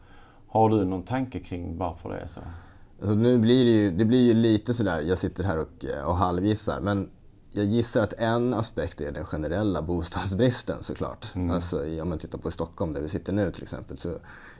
Har 0.47 0.69
du 0.69 0.85
någon 0.85 1.03
tanke 1.03 1.39
kring 1.39 1.77
varför 1.77 2.09
det 2.09 2.17
är 2.19 2.27
så? 2.27 2.39
Alltså 3.01 3.15
nu 3.15 3.37
blir 3.37 3.65
det 3.65 3.71
ju, 3.71 3.91
det 3.91 4.05
blir 4.05 4.27
ju 4.27 4.33
lite 4.33 4.73
sådär, 4.73 5.01
jag 5.01 5.17
sitter 5.17 5.43
här 5.43 5.59
och, 5.59 5.85
och 6.05 6.15
halvgissar, 6.15 6.81
men 6.81 7.09
jag 7.53 7.65
gissar 7.65 8.01
att 8.01 8.13
en 8.13 8.53
aspekt 8.53 9.01
är 9.01 9.11
den 9.11 9.25
generella 9.25 9.81
bostadsbristen 9.81 10.83
såklart. 10.83 11.35
Mm. 11.35 11.51
Alltså 11.51 12.01
om 12.01 12.09
man 12.09 12.19
tittar 12.19 12.37
på 12.37 12.51
Stockholm 12.51 12.93
där 12.93 13.01
vi 13.01 13.09
sitter 13.09 13.33
nu 13.33 13.51
till 13.51 13.63
exempel 13.63 13.97
så 13.97 14.09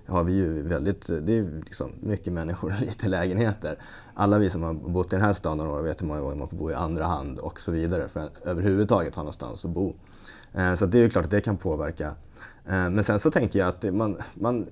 har 0.08 0.24
vi 0.24 0.34
ju 0.34 0.62
väldigt, 0.62 1.08
det 1.08 1.38
är 1.38 1.62
liksom 1.66 1.92
mycket 2.00 2.34
människor 2.34 2.74
och 2.74 2.82
lite 2.86 3.08
lägenheter. 3.08 3.78
Alla 4.14 4.38
vi 4.38 4.50
som 4.50 4.64
har 4.64 4.74
bott 4.74 5.14
i 5.14 5.16
den 5.16 5.26
här 5.26 5.34
staden 5.34 5.58
några 5.58 5.72
år 5.72 5.84
vet 5.84 6.02
hur 6.02 6.08
många 6.08 6.22
gånger 6.22 6.36
man 6.36 6.50
får 6.50 6.58
bo 6.58 6.72
i 6.72 6.74
andra 6.74 7.06
hand 7.06 7.40
och 7.40 7.60
så 7.60 7.72
vidare 7.72 8.08
för 8.08 8.20
att 8.20 8.38
överhuvudtaget 8.44 9.16
ha 9.16 9.24
någonstans 9.24 9.66
att 9.66 9.72
bo. 9.72 9.94
Eh, 10.54 10.76
så 10.76 10.86
det 10.86 10.98
är 10.98 11.02
ju 11.02 11.10
klart 11.10 11.26
att 11.26 11.32
det 11.32 11.42
kan 11.42 11.58
påverka. 11.58 12.08
Eh, 12.66 12.90
men 12.90 13.04
sen 13.04 13.20
så 13.20 13.32
tänker 13.32 13.60
jag 13.60 13.68
att 13.68 13.84
man, 13.84 14.18
man, 14.34 14.66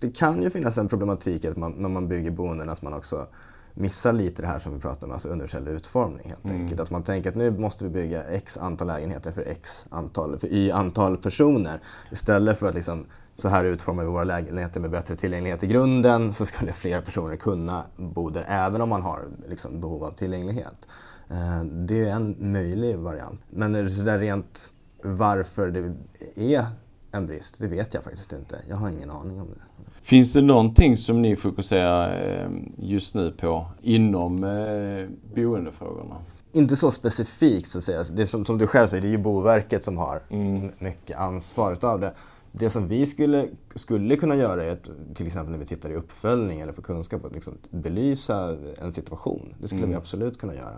det 0.00 0.10
kan 0.10 0.42
ju 0.42 0.50
finnas 0.50 0.78
en 0.78 0.88
problematik 0.88 1.44
att 1.44 1.56
man, 1.56 1.72
när 1.72 1.88
man 1.88 2.08
bygger 2.08 2.30
boenden 2.30 2.68
att 2.68 2.82
man 2.82 2.94
också 2.94 3.26
missar 3.74 4.12
lite 4.12 4.42
det 4.42 4.48
här 4.48 4.58
som 4.58 4.74
vi 4.74 4.80
pratade 4.80 5.06
om, 5.06 5.12
alltså 5.12 5.28
universell 5.28 5.68
utformning 5.68 6.28
helt 6.28 6.44
mm. 6.44 6.60
enkelt. 6.60 6.80
Att 6.80 6.90
man 6.90 7.02
tänker 7.02 7.30
att 7.30 7.36
nu 7.36 7.50
måste 7.50 7.84
vi 7.84 7.90
bygga 7.90 8.24
x 8.24 8.58
antal 8.58 8.86
lägenheter 8.86 9.32
för 9.32 9.42
x 9.42 9.86
antal, 9.90 10.38
för 10.38 10.48
y 10.48 10.70
antal 10.70 11.16
personer. 11.16 11.80
Istället 12.10 12.58
för 12.58 12.68
att 12.68 12.74
liksom, 12.74 13.06
så 13.34 13.48
här 13.48 13.64
utformar 13.64 14.02
vi 14.02 14.10
våra 14.10 14.24
lägenheter 14.24 14.80
med 14.80 14.90
bättre 14.90 15.16
tillgänglighet 15.16 15.62
i 15.62 15.66
grunden 15.66 16.34
så 16.34 16.46
skulle 16.46 16.72
fler 16.72 17.00
personer 17.00 17.36
kunna 17.36 17.82
bo 17.96 18.30
där 18.30 18.44
även 18.48 18.80
om 18.80 18.88
man 18.88 19.02
har 19.02 19.20
liksom, 19.48 19.80
behov 19.80 20.04
av 20.04 20.10
tillgänglighet. 20.10 20.86
Eh, 21.30 21.64
det 21.64 22.08
är 22.08 22.14
en 22.14 22.36
möjlig 22.38 22.98
variant. 22.98 23.40
Men 23.50 23.72
där 23.72 24.18
rent 24.18 24.70
varför 25.02 25.68
det 25.70 25.94
är 26.34 26.66
en 27.12 27.26
brist, 27.26 27.58
det 27.58 27.66
vet 27.66 27.94
jag 27.94 28.04
faktiskt 28.04 28.32
inte. 28.32 28.60
Jag 28.68 28.76
har 28.76 28.88
ingen 28.88 29.10
aning 29.10 29.40
om 29.40 29.46
det. 29.46 29.62
Finns 30.02 30.32
det 30.32 30.42
någonting 30.42 30.96
som 30.96 31.22
ni 31.22 31.36
fokuserar 31.36 32.24
eh, 32.24 32.50
just 32.78 33.14
nu 33.14 33.30
på 33.30 33.66
inom 33.82 34.44
eh, 34.44 35.34
boendefrågorna? 35.34 36.16
Inte 36.52 36.76
så 36.76 36.90
specifikt 36.90 37.70
så 37.70 37.78
att 37.78 37.84
säga. 37.84 38.04
Det 38.12 38.26
som, 38.26 38.44
som 38.44 38.58
du 38.58 38.66
själv 38.66 38.86
säger, 38.86 39.02
det 39.02 39.08
är 39.08 39.12
ju 39.12 39.18
Boverket 39.18 39.84
som 39.84 39.96
har 39.96 40.20
mm. 40.30 40.70
mycket 40.78 41.18
ansvar 41.18 41.72
utav 41.72 42.00
det. 42.00 42.14
Det 42.52 42.70
som 42.70 42.88
vi 42.88 43.06
skulle, 43.06 43.48
skulle 43.74 44.16
kunna 44.16 44.36
göra 44.36 44.64
är 44.64 44.72
att 44.72 44.88
till 45.14 45.26
exempel 45.26 45.52
när 45.52 45.58
vi 45.58 45.66
tittar 45.66 45.90
i 45.90 45.94
uppföljning 45.94 46.60
eller 46.60 46.72
på 46.72 46.82
kunskap, 46.82 47.24
att 47.24 47.34
liksom 47.34 47.54
belysa 47.70 48.56
en 48.80 48.92
situation. 48.92 49.54
Det 49.60 49.66
skulle 49.66 49.82
mm. 49.82 49.90
vi 49.90 49.96
absolut 49.96 50.38
kunna 50.38 50.54
göra. 50.54 50.76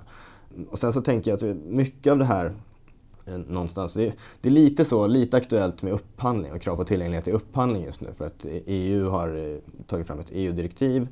Och 0.71 0.79
sen 0.79 0.93
så 0.93 1.03
tänker 1.03 1.31
jag 1.31 1.51
att 1.51 1.57
mycket 1.57 2.11
av 2.13 2.19
det 2.19 2.25
här 2.25 2.53
Eh, 3.27 3.39
någonstans. 3.39 3.95
Det 3.95 4.07
är, 4.07 4.15
det 4.41 4.49
är, 4.49 4.53
lite 4.53 4.85
så, 4.85 5.07
lite 5.07 5.37
aktuellt 5.37 5.83
med 5.83 5.93
upphandling 5.93 6.53
och 6.53 6.61
krav 6.61 6.77
på 6.77 6.85
tillgänglighet 6.85 7.29
i 7.29 7.33
upphandling 7.33 7.85
just 7.85 8.01
nu 8.01 8.13
för 8.13 8.27
att 8.27 8.47
EU 8.67 9.09
har 9.11 9.37
eh, 9.37 9.85
tagit 9.87 10.07
fram 10.07 10.21
ett 10.21 10.31
EU-direktiv 10.31 11.09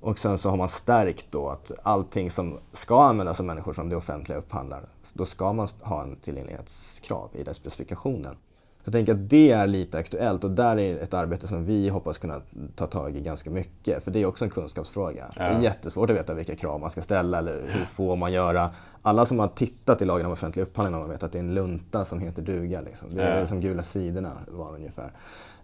och 0.00 0.18
sen 0.18 0.38
så 0.38 0.50
har 0.50 0.56
man 0.56 0.68
stärkt 0.68 1.26
då 1.30 1.48
att 1.48 1.72
allting 1.82 2.30
som 2.30 2.58
ska 2.72 3.04
användas 3.04 3.40
av 3.40 3.46
människor 3.46 3.72
som 3.72 3.88
det 3.88 3.96
offentliga 3.96 4.38
upphandlar, 4.38 4.88
då 5.14 5.24
ska 5.24 5.52
man 5.52 5.68
ha 5.80 6.02
en 6.02 6.16
tillgänglighetskrav 6.16 7.30
i 7.32 7.42
den 7.42 7.54
specifikationen. 7.54 8.36
Jag 8.84 8.92
tänker 8.92 9.12
att 9.12 9.30
det 9.30 9.50
är 9.50 9.66
lite 9.66 9.98
aktuellt 9.98 10.44
och 10.44 10.50
där 10.50 10.78
är 10.78 11.02
ett 11.02 11.14
arbete 11.14 11.48
som 11.48 11.64
vi 11.64 11.88
hoppas 11.88 12.18
kunna 12.18 12.40
ta 12.76 12.86
tag 12.86 13.16
i 13.16 13.20
ganska 13.20 13.50
mycket. 13.50 14.04
För 14.04 14.10
det 14.10 14.22
är 14.22 14.26
också 14.26 14.44
en 14.44 14.50
kunskapsfråga. 14.50 15.26
Ja. 15.36 15.42
Det 15.42 15.48
är 15.48 15.60
jättesvårt 15.60 16.10
att 16.10 16.16
veta 16.16 16.34
vilka 16.34 16.56
krav 16.56 16.80
man 16.80 16.90
ska 16.90 17.02
ställa 17.02 17.38
eller 17.38 17.62
hur 17.68 17.84
får 17.84 18.16
man 18.16 18.32
göra. 18.32 18.70
Alla 19.02 19.26
som 19.26 19.38
har 19.38 19.48
tittat 19.48 20.02
i 20.02 20.04
lagen 20.04 20.26
om 20.26 20.32
offentlig 20.32 20.62
upphandling 20.62 21.02
har 21.02 21.08
vet 21.08 21.22
att 21.22 21.32
det 21.32 21.38
är 21.38 21.42
en 21.42 21.54
lunta 21.54 22.04
som 22.04 22.20
heter 22.20 22.42
duga. 22.42 22.80
Liksom. 22.80 23.14
Det 23.14 23.22
är 23.22 23.40
ja. 23.40 23.46
som 23.46 23.60
gula 23.60 23.82
sidorna 23.82 24.32
var 24.48 24.74
ungefär. 24.74 25.12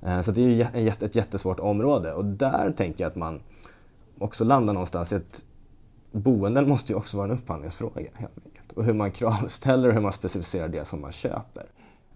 Eh, 0.02 0.22
så 0.22 0.30
det 0.30 0.62
är 0.62 1.04
ett 1.04 1.14
jättesvårt 1.14 1.60
område 1.60 2.12
och 2.12 2.24
där 2.24 2.72
tänker 2.76 3.04
jag 3.04 3.10
att 3.10 3.16
man 3.16 3.40
också 4.18 4.44
landar 4.44 4.72
någonstans 4.72 5.12
i 5.12 5.14
att 5.14 5.42
boenden 6.12 6.68
måste 6.68 6.92
ju 6.92 6.96
också 6.96 7.16
vara 7.16 7.28
en 7.28 7.38
upphandlingsfråga 7.38 8.00
helt 8.14 8.32
enkelt. 8.44 8.72
Och 8.72 8.84
hur 8.84 8.94
man 8.94 9.10
kravställer 9.10 9.88
och 9.88 9.94
hur 9.94 10.00
man 10.00 10.12
specificerar 10.12 10.68
det 10.68 10.88
som 10.88 11.00
man 11.00 11.12
köper. 11.12 11.66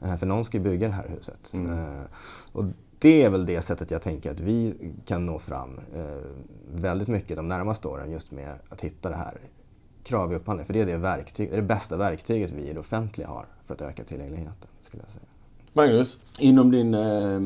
Eh, 0.05 0.17
för 0.17 0.27
någon 0.27 0.45
ska 0.45 0.59
ju 0.59 0.65
bygga 0.65 0.89
det 0.89 0.95
här 0.95 1.09
huset. 1.09 1.53
Mm. 1.53 1.79
Eh, 1.79 2.05
och 2.53 2.65
det 2.99 3.23
är 3.23 3.31
väl 3.31 3.47
det 3.47 3.63
sättet 3.63 3.91
jag 3.91 4.03
tänker 4.03 4.31
att 4.31 4.41
vi 4.41 4.75
kan 5.07 5.27
nå 5.27 5.39
fram 5.39 5.81
eh, 5.95 6.05
väldigt 6.75 7.09
mycket 7.09 7.37
de 7.37 7.49
närmaste 7.49 7.89
åren 7.89 8.13
just 8.13 8.31
med 8.31 8.55
att 8.69 8.81
hitta 8.81 9.09
det 9.09 9.17
här 9.17 9.39
krav 10.05 10.33
i 10.33 10.37
upphandling. 10.37 10.67
För 10.67 10.73
det 10.73 10.81
är 10.81 10.87
det, 10.87 10.97
verktyg, 10.97 11.49
det, 11.49 11.55
är 11.55 11.57
det 11.57 11.67
bästa 11.67 11.97
verktyget 11.97 12.51
vi 12.51 12.63
i 12.63 12.73
det 12.73 12.81
offentliga 12.81 13.29
har 13.29 13.47
för 13.65 13.75
att 13.75 13.81
öka 13.81 14.05
tillgängligheten. 14.05 14.69
Skulle 14.83 15.03
jag 15.03 15.11
säga. 15.11 15.25
Magnus, 15.73 16.19
inom 16.39 16.71
din, 16.71 16.95
eh, 16.95 17.41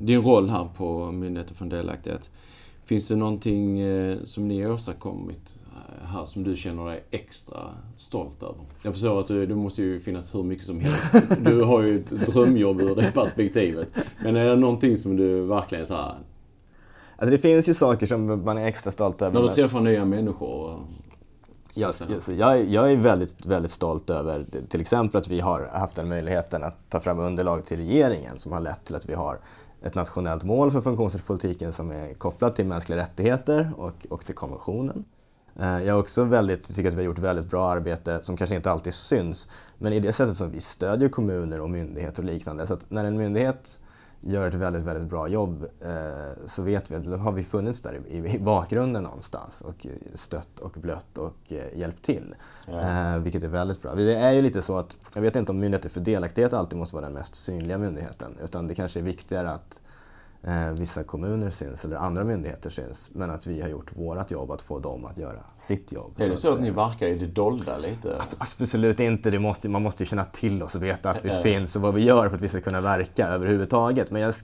din 0.00 0.22
roll 0.22 0.50
här 0.50 0.68
på 0.76 1.12
Myndigheten 1.12 1.54
för 1.54 1.64
delaktighet. 1.64 2.30
Finns 2.84 3.08
det 3.08 3.16
någonting 3.16 3.80
som 4.24 4.48
ni 4.48 4.62
har 4.62 4.72
åstadkommit 4.72 5.56
här 6.04 6.24
som 6.24 6.44
du 6.44 6.56
känner 6.56 6.86
dig 6.86 7.04
extra 7.10 7.58
stolt 7.98 8.42
över? 8.42 8.56
Jag 8.82 8.92
förstår 8.92 9.20
att 9.20 9.28
det 9.28 9.54
måste 9.54 9.82
ju 9.82 10.00
finnas 10.00 10.34
hur 10.34 10.42
mycket 10.42 10.66
som 10.66 10.80
helst. 10.80 11.14
Du 11.38 11.62
har 11.62 11.82
ju 11.82 12.00
ett 12.00 12.10
drömjobb 12.10 12.80
ur 12.80 12.96
det 12.96 13.12
perspektivet. 13.14 13.88
Men 14.22 14.36
är 14.36 14.44
det 14.44 14.56
någonting 14.56 14.96
som 14.96 15.16
du 15.16 15.40
verkligen 15.40 15.86
så 15.86 15.94
här... 15.94 16.14
Alltså 17.16 17.30
det 17.30 17.38
finns 17.38 17.68
ju 17.68 17.74
saker 17.74 18.06
som 18.06 18.44
man 18.44 18.58
är 18.58 18.66
extra 18.66 18.90
stolt 18.90 19.22
över. 19.22 19.40
När 19.40 19.48
du 19.48 19.54
träffar 19.54 19.80
nya 19.80 20.04
människor? 20.04 20.78
Jag, 21.74 21.94
jag, 22.36 22.64
jag 22.64 22.92
är 22.92 22.96
väldigt, 22.96 23.46
väldigt 23.46 23.72
stolt 23.72 24.10
över 24.10 24.46
till 24.68 24.80
exempel 24.80 25.20
att 25.20 25.28
vi 25.28 25.40
har 25.40 25.68
haft 25.72 25.96
den 25.96 26.08
möjligheten 26.08 26.62
att 26.62 26.90
ta 26.90 27.00
fram 27.00 27.18
underlag 27.18 27.64
till 27.64 27.76
regeringen 27.76 28.38
som 28.38 28.52
har 28.52 28.60
lett 28.60 28.84
till 28.84 28.94
att 28.94 29.08
vi 29.08 29.14
har 29.14 29.38
ett 29.82 29.94
nationellt 29.94 30.44
mål 30.44 30.70
för 30.70 30.80
funktionsrättspolitiken 30.80 31.72
som 31.72 31.90
är 31.90 32.14
kopplat 32.14 32.56
till 32.56 32.66
mänskliga 32.66 32.98
rättigheter 32.98 33.70
och, 33.76 34.06
och 34.10 34.24
till 34.24 34.34
konventionen. 34.34 35.04
Eh, 35.60 35.82
jag 35.82 35.98
också 35.98 36.24
väldigt, 36.24 36.74
tycker 36.74 36.88
att 36.88 36.94
vi 36.94 36.98
har 36.98 37.04
gjort 37.04 37.18
väldigt 37.18 37.50
bra 37.50 37.70
arbete 37.70 38.20
som 38.22 38.36
kanske 38.36 38.56
inte 38.56 38.70
alltid 38.70 38.94
syns. 38.94 39.48
Men 39.78 39.92
i 39.92 40.00
det 40.00 40.12
sättet 40.12 40.36
som 40.36 40.50
vi 40.50 40.60
stödjer 40.60 41.08
kommuner 41.08 41.60
och 41.60 41.70
myndigheter 41.70 42.22
och 42.22 42.28
liknande. 42.28 42.66
Så 42.66 42.74
att 42.74 42.90
när 42.90 43.04
en 43.04 43.16
myndighet 43.16 43.78
gör 44.20 44.48
ett 44.48 44.54
väldigt, 44.54 44.82
väldigt 44.82 45.10
bra 45.10 45.28
jobb 45.28 45.66
eh, 45.80 46.46
så 46.46 46.62
vet 46.62 46.90
vi 46.90 46.94
att 46.94 47.04
då 47.04 47.16
har 47.16 47.32
vi 47.32 47.44
funnits 47.44 47.80
där 47.80 48.00
i, 48.08 48.16
i 48.16 48.38
bakgrunden 48.38 49.02
någonstans 49.02 49.60
och 49.60 49.86
stött 50.14 50.58
och 50.60 50.72
blött 50.72 51.18
och 51.18 51.36
eh, 51.48 51.78
hjälpt 51.78 52.04
till. 52.04 52.34
Ja. 52.66 53.18
vilket 53.18 53.44
är 53.44 53.48
väldigt 53.48 53.82
bra. 53.82 53.94
Det 53.94 54.14
är 54.14 54.32
ju 54.32 54.42
lite 54.42 54.62
så 54.62 54.78
att, 54.78 54.96
jag 55.14 55.22
vet 55.22 55.36
inte 55.36 55.52
om 55.52 55.58
Myndigheten 55.58 55.90
för 55.90 56.00
delaktighet 56.00 56.52
alltid 56.52 56.78
måste 56.78 56.96
vara 56.96 57.06
den 57.06 57.14
mest 57.14 57.34
synliga 57.34 57.78
myndigheten. 57.78 58.36
Utan 58.44 58.68
det 58.68 58.74
kanske 58.74 59.00
är 59.00 59.04
viktigare 59.04 59.50
att 59.50 59.80
eh, 60.42 60.72
vissa 60.72 61.04
kommuner 61.04 61.50
syns 61.50 61.84
eller 61.84 61.96
andra 61.96 62.24
myndigheter 62.24 62.70
syns. 62.70 63.10
Men 63.12 63.30
att 63.30 63.46
vi 63.46 63.60
har 63.60 63.68
gjort 63.68 63.96
vårt 63.96 64.30
jobb 64.30 64.50
att 64.50 64.62
få 64.62 64.78
dem 64.78 65.04
att 65.04 65.18
göra 65.18 65.40
sitt 65.58 65.92
jobb. 65.92 66.12
Är 66.16 66.28
det 66.28 66.36
så 66.36 66.48
att, 66.48 66.54
att 66.54 66.60
ni 66.60 66.70
verkar 66.70 67.06
i 67.06 67.18
det 67.18 67.26
dolda 67.26 67.78
lite? 67.78 68.22
Absolut 68.38 69.00
inte. 69.00 69.38
Måste, 69.38 69.68
man 69.68 69.82
måste 69.82 70.02
ju 70.02 70.06
känna 70.06 70.24
till 70.24 70.62
oss 70.62 70.74
och 70.74 70.82
veta 70.82 71.10
att 71.10 71.24
vi 71.24 71.30
äh. 71.30 71.40
finns 71.40 71.76
och 71.76 71.82
vad 71.82 71.94
vi 71.94 72.04
gör 72.04 72.28
för 72.28 72.36
att 72.36 72.42
vi 72.42 72.48
ska 72.48 72.60
kunna 72.60 72.80
verka 72.80 73.26
överhuvudtaget. 73.26 74.10
Men 74.10 74.22
jag, 74.22 74.34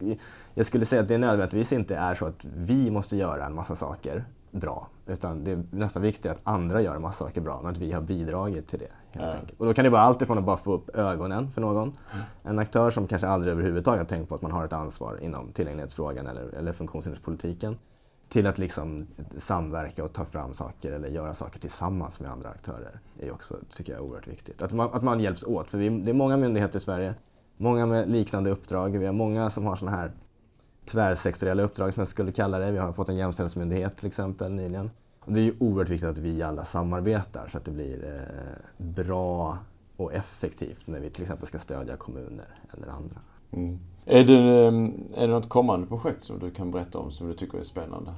jag 0.55 0.67
skulle 0.67 0.85
säga 0.85 1.03
att 1.03 1.09
det 1.09 1.19
nödvändigtvis 1.19 1.73
inte 1.73 1.97
är 1.97 2.15
så 2.15 2.27
att 2.27 2.45
vi 2.45 2.91
måste 2.91 3.17
göra 3.17 3.47
en 3.47 3.55
massa 3.55 3.77
saker 3.77 4.25
bra. 4.51 4.89
Utan 5.07 5.45
det 5.45 5.51
är 5.51 5.65
nästan 5.71 6.03
viktigare 6.03 6.37
att 6.37 6.41
andra 6.45 6.81
gör 6.81 6.95
en 6.95 7.03
massa 7.03 7.25
saker 7.25 7.41
bra, 7.41 7.61
men 7.63 7.73
att 7.73 7.79
vi 7.79 7.93
har 7.93 8.01
bidragit 8.01 8.69
till 8.69 8.79
det. 8.79 9.21
Helt 9.21 9.37
ja. 9.49 9.55
Och 9.59 9.67
då 9.67 9.75
kan 9.75 9.85
det 9.85 9.91
vara 9.91 10.03
allt 10.03 10.23
ifrån 10.23 10.39
att 10.39 10.45
bara 10.45 10.57
få 10.57 10.73
upp 10.73 10.97
ögonen 10.97 11.51
för 11.51 11.61
någon, 11.61 11.97
en 12.43 12.59
aktör 12.59 12.91
som 12.91 13.07
kanske 13.07 13.29
aldrig 13.29 13.53
överhuvudtaget 13.53 13.99
har 13.99 14.07
tänkt 14.07 14.29
på 14.29 14.35
att 14.35 14.43
man 14.43 14.53
har 14.53 14.65
ett 14.65 14.73
ansvar 14.73 15.19
inom 15.23 15.53
tillgänglighetsfrågan 15.53 16.27
eller, 16.27 16.55
eller 16.55 16.73
funktionshinderspolitiken, 16.73 17.79
till 18.29 18.47
att 18.47 18.59
liksom 18.59 19.07
samverka 19.39 20.05
och 20.05 20.13
ta 20.13 20.25
fram 20.25 20.55
saker 20.55 20.93
eller 20.93 21.09
göra 21.09 21.35
saker 21.35 21.59
tillsammans 21.61 22.21
med 22.21 22.31
andra 22.31 22.49
aktörer 22.49 23.01
är 23.21 23.33
också, 23.33 23.57
tycker 23.77 23.93
jag, 23.93 24.03
oerhört 24.03 24.29
viktigt. 24.29 24.63
Att 24.63 24.73
man, 24.73 24.91
att 24.93 25.03
man 25.03 25.21
hjälps 25.21 25.45
åt, 25.45 25.71
för 25.71 25.79
vi, 25.79 25.89
det 25.89 26.11
är 26.11 26.15
många 26.15 26.37
myndigheter 26.37 26.79
i 26.79 26.83
Sverige, 26.83 27.15
många 27.57 27.87
med 27.87 28.11
liknande 28.11 28.51
uppdrag, 28.51 28.99
vi 28.99 29.07
har 29.07 29.13
många 29.13 29.51
som 29.51 29.67
har 29.67 29.77
sådana 29.77 29.97
här 29.97 30.11
tvärsektoriella 30.89 31.63
uppdrag 31.63 31.95
som 31.95 32.01
jag 32.01 32.09
skulle 32.09 32.33
kalla 32.33 32.59
det. 32.59 32.71
Vi 32.71 32.79
har 32.79 32.93
fått 32.93 33.09
en 33.09 33.17
jämställdhetsmyndighet 33.17 33.97
till 33.97 34.07
exempel 34.07 34.53
nyligen. 34.53 34.91
Och 35.21 35.33
det 35.33 35.41
är 35.41 35.45
ju 35.45 35.55
oerhört 35.59 35.89
viktigt 35.89 36.09
att 36.09 36.19
vi 36.19 36.43
alla 36.43 36.65
samarbetar 36.65 37.49
så 37.53 37.59
att 37.59 37.65
det 37.65 37.71
blir 37.71 38.05
eh, 38.05 38.85
bra 38.85 39.59
och 39.97 40.13
effektivt 40.13 40.87
när 40.87 41.01
vi 41.01 41.11
till 41.11 41.23
exempel 41.23 41.49
ska 41.49 41.59
stödja 41.59 41.97
kommuner 41.97 42.47
eller 42.77 42.89
andra. 42.89 43.17
Mm. 43.51 43.79
Är, 44.05 44.25
det, 44.25 44.35
eh, 44.35 45.23
är 45.23 45.27
det 45.27 45.35
något 45.35 45.49
kommande 45.49 45.87
projekt 45.87 46.25
som 46.25 46.39
du 46.39 46.51
kan 46.51 46.71
berätta 46.71 46.99
om 46.99 47.13
som 47.13 47.29
du 47.29 47.35
tycker 47.35 47.59
är 47.59 47.65
spännande? 47.65 48.15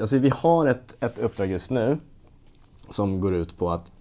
Alltså, 0.00 0.18
vi 0.18 0.28
har 0.28 0.66
ett, 0.66 0.96
ett 1.00 1.18
uppdrag 1.18 1.50
just 1.50 1.70
nu 1.70 1.98
som 2.90 3.20
går 3.20 3.34
ut 3.34 3.58
på 3.58 3.70
att 3.70 3.92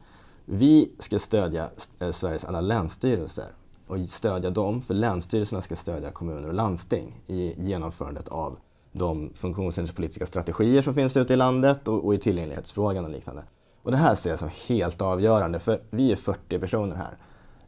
vi 0.45 0.91
ska 0.99 1.19
stödja 1.19 1.69
eh, 1.99 2.12
Sveriges 2.12 2.45
alla 2.45 2.62
länsstyrelser 2.62 3.47
och 3.88 3.98
stödja 4.10 4.50
dem, 4.50 4.82
för 4.82 4.93
länsstyrelserna 4.93 5.62
ska 5.62 5.76
stödja 5.76 6.12
kommuner 6.12 6.48
och 6.48 6.54
landsting 6.54 7.22
i 7.28 7.54
genomförandet 7.58 8.28
av 8.28 8.58
de 8.91 9.32
funktionshinderspolitiska 9.36 10.26
strategier 10.26 10.82
som 10.82 10.93
finns 10.93 11.17
ute 11.17 11.34
i 11.34 11.38
landet 11.38 11.88
och, 11.88 12.06
och 12.06 12.13
i 12.13 12.17
tillgänglighetsfrågan 12.17 13.06
och 13.06 13.12
liknande. 13.12 13.43
Och 13.82 13.91
det 13.91 13.98
här 13.98 14.15
ser 14.15 14.30
jag 14.30 14.39
som 14.39 14.50
helt 14.67 15.02
avgörande, 15.02 15.60
för 15.60 15.82
vi 15.89 16.12
är 16.12 16.15
40 16.15 16.60
personer 16.60 16.96
här. 16.96 17.17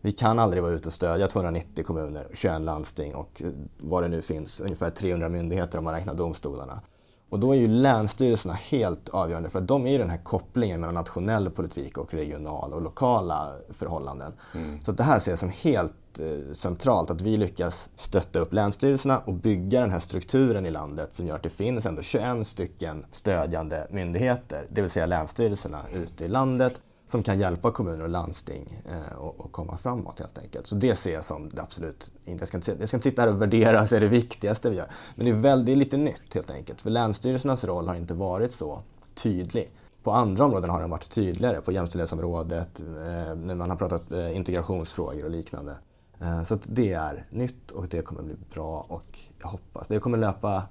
Vi 0.01 0.11
kan 0.11 0.39
aldrig 0.39 0.63
vara 0.63 0.73
ute 0.73 0.87
och 0.87 0.93
stödja 0.93 1.27
290 1.27 1.83
kommuner, 1.83 2.27
21 2.33 2.61
landsting 2.61 3.15
och 3.15 3.41
vad 3.77 4.03
det 4.03 4.07
nu 4.07 4.21
finns, 4.21 4.59
ungefär 4.59 4.89
300 4.89 5.29
myndigheter 5.29 5.77
om 5.77 5.83
man 5.83 5.93
räknar 5.93 6.13
domstolarna. 6.13 6.81
Och 7.29 7.39
då 7.39 7.55
är 7.55 7.59
ju 7.59 7.67
länsstyrelserna 7.67 8.53
helt 8.53 9.09
avgörande 9.09 9.49
för 9.49 9.59
att 9.59 9.67
de 9.67 9.87
är 9.87 9.91
ju 9.91 9.97
den 9.97 10.09
här 10.09 10.23
kopplingen 10.23 10.79
mellan 10.79 10.95
nationell 10.95 11.49
politik 11.49 11.97
och 11.97 12.13
regional 12.13 12.73
och 12.73 12.81
lokala 12.81 13.53
förhållanden. 13.69 14.33
Mm. 14.53 14.81
Så 14.81 14.91
det 14.91 15.03
här 15.03 15.19
ser 15.19 15.31
jag 15.31 15.39
som 15.39 15.49
helt 15.49 15.93
Eh, 16.19 16.53
centralt 16.53 17.11
att 17.11 17.21
vi 17.21 17.37
lyckas 17.37 17.89
stötta 17.95 18.39
upp 18.39 18.53
länsstyrelserna 18.53 19.19
och 19.19 19.33
bygga 19.33 19.81
den 19.81 19.91
här 19.91 19.99
strukturen 19.99 20.65
i 20.65 20.71
landet 20.71 21.13
som 21.13 21.27
gör 21.27 21.35
att 21.35 21.43
det 21.43 21.49
finns 21.49 21.85
ändå 21.85 22.01
21 22.01 22.47
stycken 22.47 23.05
stödjande 23.11 23.87
myndigheter, 23.89 24.65
det 24.69 24.81
vill 24.81 24.89
säga 24.89 25.05
länsstyrelserna 25.05 25.79
ute 25.93 26.25
i 26.25 26.27
landet 26.27 26.81
som 27.07 27.23
kan 27.23 27.39
hjälpa 27.39 27.71
kommuner 27.71 28.03
och 28.03 28.09
landsting 28.09 28.81
eh, 28.89 29.17
och, 29.17 29.39
och, 29.39 29.51
komma 29.51 29.77
framåt 29.77 30.19
helt 30.19 30.37
enkelt. 30.37 30.67
Så 30.67 30.75
det 30.75 30.95
ser 30.95 31.13
jag 31.13 31.23
som 31.23 31.49
det 31.49 31.61
absolut 31.61 32.11
inte. 32.25 32.41
Jag 32.41 32.47
ska 32.47 32.57
inte, 32.57 32.75
jag 32.79 32.87
ska 32.87 32.97
inte 32.97 33.09
sitta 33.09 33.21
här 33.21 33.29
och 33.29 33.41
värdera 33.41 33.87
så 33.87 33.95
är 33.95 33.99
det 33.99 34.07
viktigaste 34.07 34.69
vi 34.69 34.75
gör. 34.75 34.87
Men 35.15 35.25
det 35.25 35.31
är, 35.31 35.35
väldigt 35.35 35.65
det 35.65 35.71
är 35.71 35.75
lite 35.75 35.97
nytt 35.97 36.33
helt 36.33 36.51
enkelt. 36.51 36.81
För 36.81 36.89
länsstyrelsernas 36.89 37.63
roll 37.63 37.87
har 37.87 37.95
inte 37.95 38.13
varit 38.13 38.53
så 38.53 38.81
tydlig. 39.13 39.71
På 40.03 40.11
andra 40.11 40.45
områden 40.45 40.69
har 40.69 40.79
den 40.79 40.89
varit 40.89 41.09
tydligare. 41.09 41.61
På 41.61 41.71
jämställdhetsområdet, 41.71 42.79
eh, 42.79 43.35
när 43.35 43.55
man 43.55 43.69
har 43.69 43.77
pratat 43.77 44.11
eh, 44.11 44.35
integrationsfrågor 44.35 45.23
och 45.23 45.31
liknande. 45.31 45.75
Eh, 46.21 46.43
så 46.43 46.57
det 46.63 46.93
är 46.93 47.25
nytt 47.29 47.71
och 47.71 47.87
det 47.87 48.01
kommer 48.01 48.23
bli 48.23 48.35
bra 48.53 48.85
och 48.89 49.19
jag 49.41 49.47
hoppas. 49.47 49.87
Det 49.87 49.99
kommer 49.99 50.17
löpa 50.17 50.63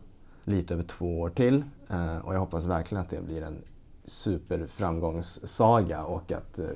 lite 0.44 0.74
över 0.74 0.84
två 0.84 1.20
år 1.20 1.30
till 1.30 1.64
eh, 1.90 2.18
och 2.18 2.34
jag 2.34 2.40
hoppas 2.40 2.64
verkligen 2.64 3.02
att 3.02 3.10
det 3.10 3.20
blir 3.20 3.42
en 3.42 3.62
superframgångssaga 4.04 6.04
och 6.04 6.32
att 6.32 6.58
eh, 6.58 6.66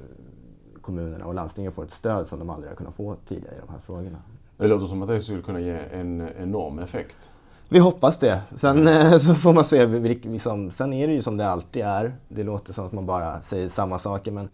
kommunerna 0.83 1.27
och 1.27 1.35
landstingen 1.35 1.73
får 1.73 1.85
ett 1.85 1.91
stöd 1.91 2.29
som 2.29 2.39
de 2.39 2.51
aldrig 2.51 2.71
har 2.71 2.77
kunnat 2.77 2.95
få 2.95 3.17
tidigare 3.27 3.57
i 3.57 3.61
de 3.67 3.73
här 3.73 3.79
frågorna. 3.79 4.19
Det 4.57 4.67
låter 4.67 4.87
som 4.87 5.03
att 5.03 5.09
det 5.09 5.23
skulle 5.23 5.43
kunna 5.43 5.61
ge 5.61 5.79
en 5.93 6.29
enorm 6.39 6.79
effekt. 6.79 7.31
Vi 7.69 7.79
hoppas 7.79 8.19
det. 8.19 8.43
Sen 8.55 8.89
mm. 8.89 9.19
så 9.19 9.35
får 9.35 9.53
man 9.53 9.65
se. 9.65 9.87
Liksom, 9.87 10.71
sen 10.71 10.93
är 10.93 11.09
det 11.09 11.15
ju 11.15 11.23
som 11.23 11.37
det 11.37 11.49
alltid 11.49 11.83
är. 11.83 12.17
Det 12.29 12.43
låter 12.43 12.73
som 12.73 12.87
att 12.87 12.93
man 12.93 13.07
bara 13.07 13.43
säger 13.43 13.69
samma 13.69 13.99
saker 13.99 14.33
men 14.33 14.49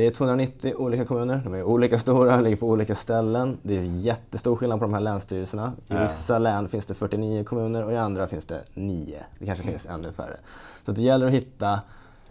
det 0.00 0.06
är 0.06 0.10
290 0.10 0.74
olika 0.76 1.04
kommuner. 1.04 1.40
De 1.44 1.54
är 1.54 1.62
olika 1.62 1.98
stora, 1.98 2.40
ligger 2.40 2.56
på 2.56 2.68
olika 2.68 2.94
ställen. 2.94 3.58
Det 3.62 3.76
är 3.76 3.82
jättestor 3.82 4.56
skillnad 4.56 4.78
på 4.78 4.84
de 4.84 4.94
här 4.94 5.00
länsstyrelserna. 5.00 5.72
I 5.76 5.82
ja. 5.86 6.02
vissa 6.02 6.38
län 6.38 6.68
finns 6.68 6.86
det 6.86 6.94
49 6.94 7.44
kommuner 7.44 7.84
och 7.84 7.92
i 7.92 7.96
andra 7.96 8.28
finns 8.28 8.44
det 8.44 8.60
9. 8.74 9.18
Det 9.38 9.46
kanske 9.46 9.64
finns 9.64 9.86
ännu 9.86 10.12
färre. 10.12 10.36
Så 10.84 10.92
det 10.92 11.02
gäller 11.02 11.26
att 11.26 11.32
hitta 11.32 11.80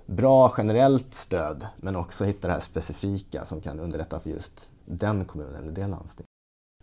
bra 0.05 0.53
generellt 0.57 1.13
stöd 1.13 1.67
men 1.77 1.95
också 1.95 2.25
hitta 2.25 2.47
det 2.47 2.53
här 2.53 2.59
specifika 2.59 3.45
som 3.45 3.61
kan 3.61 3.79
underlätta 3.79 4.19
för 4.19 4.29
just 4.29 4.69
den 4.85 5.25
kommunen 5.25 5.63
eller 5.63 5.71
det 5.71 5.87
landstinget. 5.87 6.29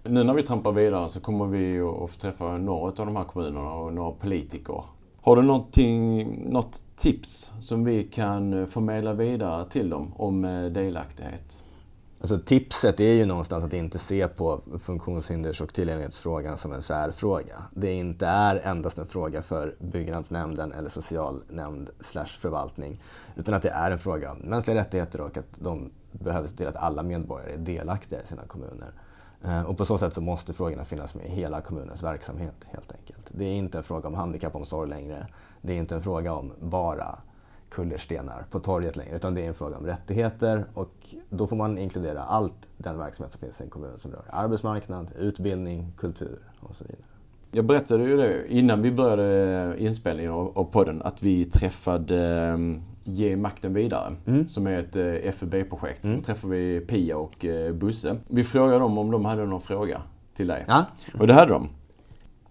Nu 0.03 0.25
när 0.25 0.35
vi 0.35 0.43
trampar 0.43 0.73
vidare 0.73 1.09
så 1.09 1.21
kommer 1.21 1.47
vi 1.47 1.81
att 1.81 2.11
få 2.11 2.21
träffa 2.21 2.57
några 2.57 2.87
av 2.87 3.07
de 3.07 3.17
här 3.17 3.25
kommunerna 3.25 3.73
och 3.73 3.93
några 3.93 4.13
politiker. 4.13 4.85
Har 5.27 5.37
du 5.37 5.43
något 6.51 6.85
tips 6.97 7.51
som 7.61 7.85
vi 7.85 8.05
kan 8.05 8.61
eh, 8.61 8.67
förmedla 8.67 9.13
vidare 9.13 9.69
till 9.71 9.91
dem 9.91 10.13
om 10.17 10.45
eh, 10.45 10.65
delaktighet? 10.65 11.63
Alltså 12.21 12.39
tipset 12.39 13.01
är 13.01 13.13
ju 13.13 13.27
någonstans 13.27 13.65
att 13.65 13.73
inte 13.73 13.99
se 13.99 14.29
på 14.29 14.61
funktionshinders 14.79 15.61
och 15.61 15.75
tillgänglighetsfrågan 15.75 16.59
som 16.59 16.73
en 16.73 16.83
särfråga. 16.83 17.55
Det 17.75 17.93
inte 17.93 18.27
är 18.27 18.57
endast 18.57 18.99
en 18.99 19.07
fråga 19.07 19.43
för 19.43 19.75
byggnadsnämnden 19.79 20.73
eller 20.73 20.89
socialnämnd 20.89 21.91
slash 22.01 22.27
förvaltning. 22.27 23.03
Utan 23.37 23.55
att 23.55 23.63
det 23.63 23.71
är 23.71 23.91
en 23.91 23.99
fråga 23.99 24.33
om 24.33 24.39
mänskliga 24.39 24.77
rättigheter 24.77 25.21
och 25.21 25.37
att 25.37 25.55
de 25.59 25.91
behöver 26.13 26.49
se 26.49 26.57
till 26.57 26.67
att 26.67 26.77
alla 26.77 27.03
medborgare 27.03 27.53
är 27.53 27.59
delaktiga 27.59 28.23
i 28.23 28.27
sina 28.27 28.43
kommuner. 28.43 28.93
Eh, 29.47 29.63
och 29.63 29.79
på 29.79 29.85
så 29.85 29.99
sätt 29.99 30.15
så 30.15 30.21
måste 30.21 30.53
frågorna 30.53 30.85
finnas 30.85 31.15
med 31.15 31.27
i 31.27 31.29
hela 31.29 31.61
kommunens 31.61 32.03
verksamhet 32.03 32.55
helt 32.65 32.93
enkelt. 32.93 33.27
Det 33.29 33.45
är 33.45 33.55
inte 33.55 33.79
en 33.79 33.85
fråga 33.85 34.09
om 34.09 34.15
handikappomsorg 34.15 34.89
längre. 34.89 35.27
Det 35.63 35.73
är 35.73 35.77
inte 35.77 35.95
en 35.95 36.03
fråga 36.03 36.35
om 36.35 36.53
bara 36.61 37.19
kullerstenar 37.69 38.45
på 38.51 38.61
torget 38.61 38.97
längre, 38.97 39.17
utan 39.17 39.35
det 39.35 39.45
är 39.45 39.49
en 39.49 39.55
fråga 39.55 39.77
om 39.77 39.87
rättigheter 39.87 40.65
och 40.75 41.15
då 41.31 41.47
får 41.47 41.57
man 41.57 41.79
inkludera 41.79 42.23
allt 42.23 42.69
den 42.77 42.99
verksamhet 42.99 43.33
som 43.33 43.41
finns 43.41 43.61
i 43.61 43.65
en 43.65 43.71
kommun 43.71 43.99
som 43.99 44.11
rör 44.11 44.25
arbetsmarknad, 44.31 45.11
utbildning, 45.19 45.93
kultur 45.97 46.39
och 46.61 46.75
så 46.75 46.85
vidare. 46.85 47.05
Jag 47.51 47.65
berättade 47.65 48.05
ju 48.05 48.17
det 48.17 48.53
innan 48.53 48.83
vi 48.83 48.93
började 48.93 49.75
inspelningen 49.79 50.33
av 50.33 50.65
podden 50.73 51.03
att 51.03 51.23
vi 51.23 51.45
träffade 51.45 52.27
ehm, 52.27 52.83
Ge 53.09 53.37
makten 53.37 53.75
vidare 53.75 54.17
mm. 54.27 54.49
som 54.49 54.67
är 54.67 54.79
ett 54.79 54.97
eh, 54.97 55.33
FUB-projekt. 55.33 56.05
Mm. 56.05 56.17
Då 56.17 56.23
träffade 56.23 56.55
vi 56.55 56.81
Pia 56.81 57.17
och 57.17 57.45
eh, 57.45 57.73
Busse. 57.73 58.17
Vi 58.29 58.45
frågade 58.45 58.79
dem 58.79 58.99
om 58.99 59.11
de 59.11 59.25
hade 59.25 59.47
någon 59.47 59.61
fråga 59.61 60.03
till 60.35 60.47
dig. 60.47 60.65
Ja. 60.69 60.85
Och 61.19 61.27
det 61.27 61.35
hade 61.35 61.53
de. 61.53 61.69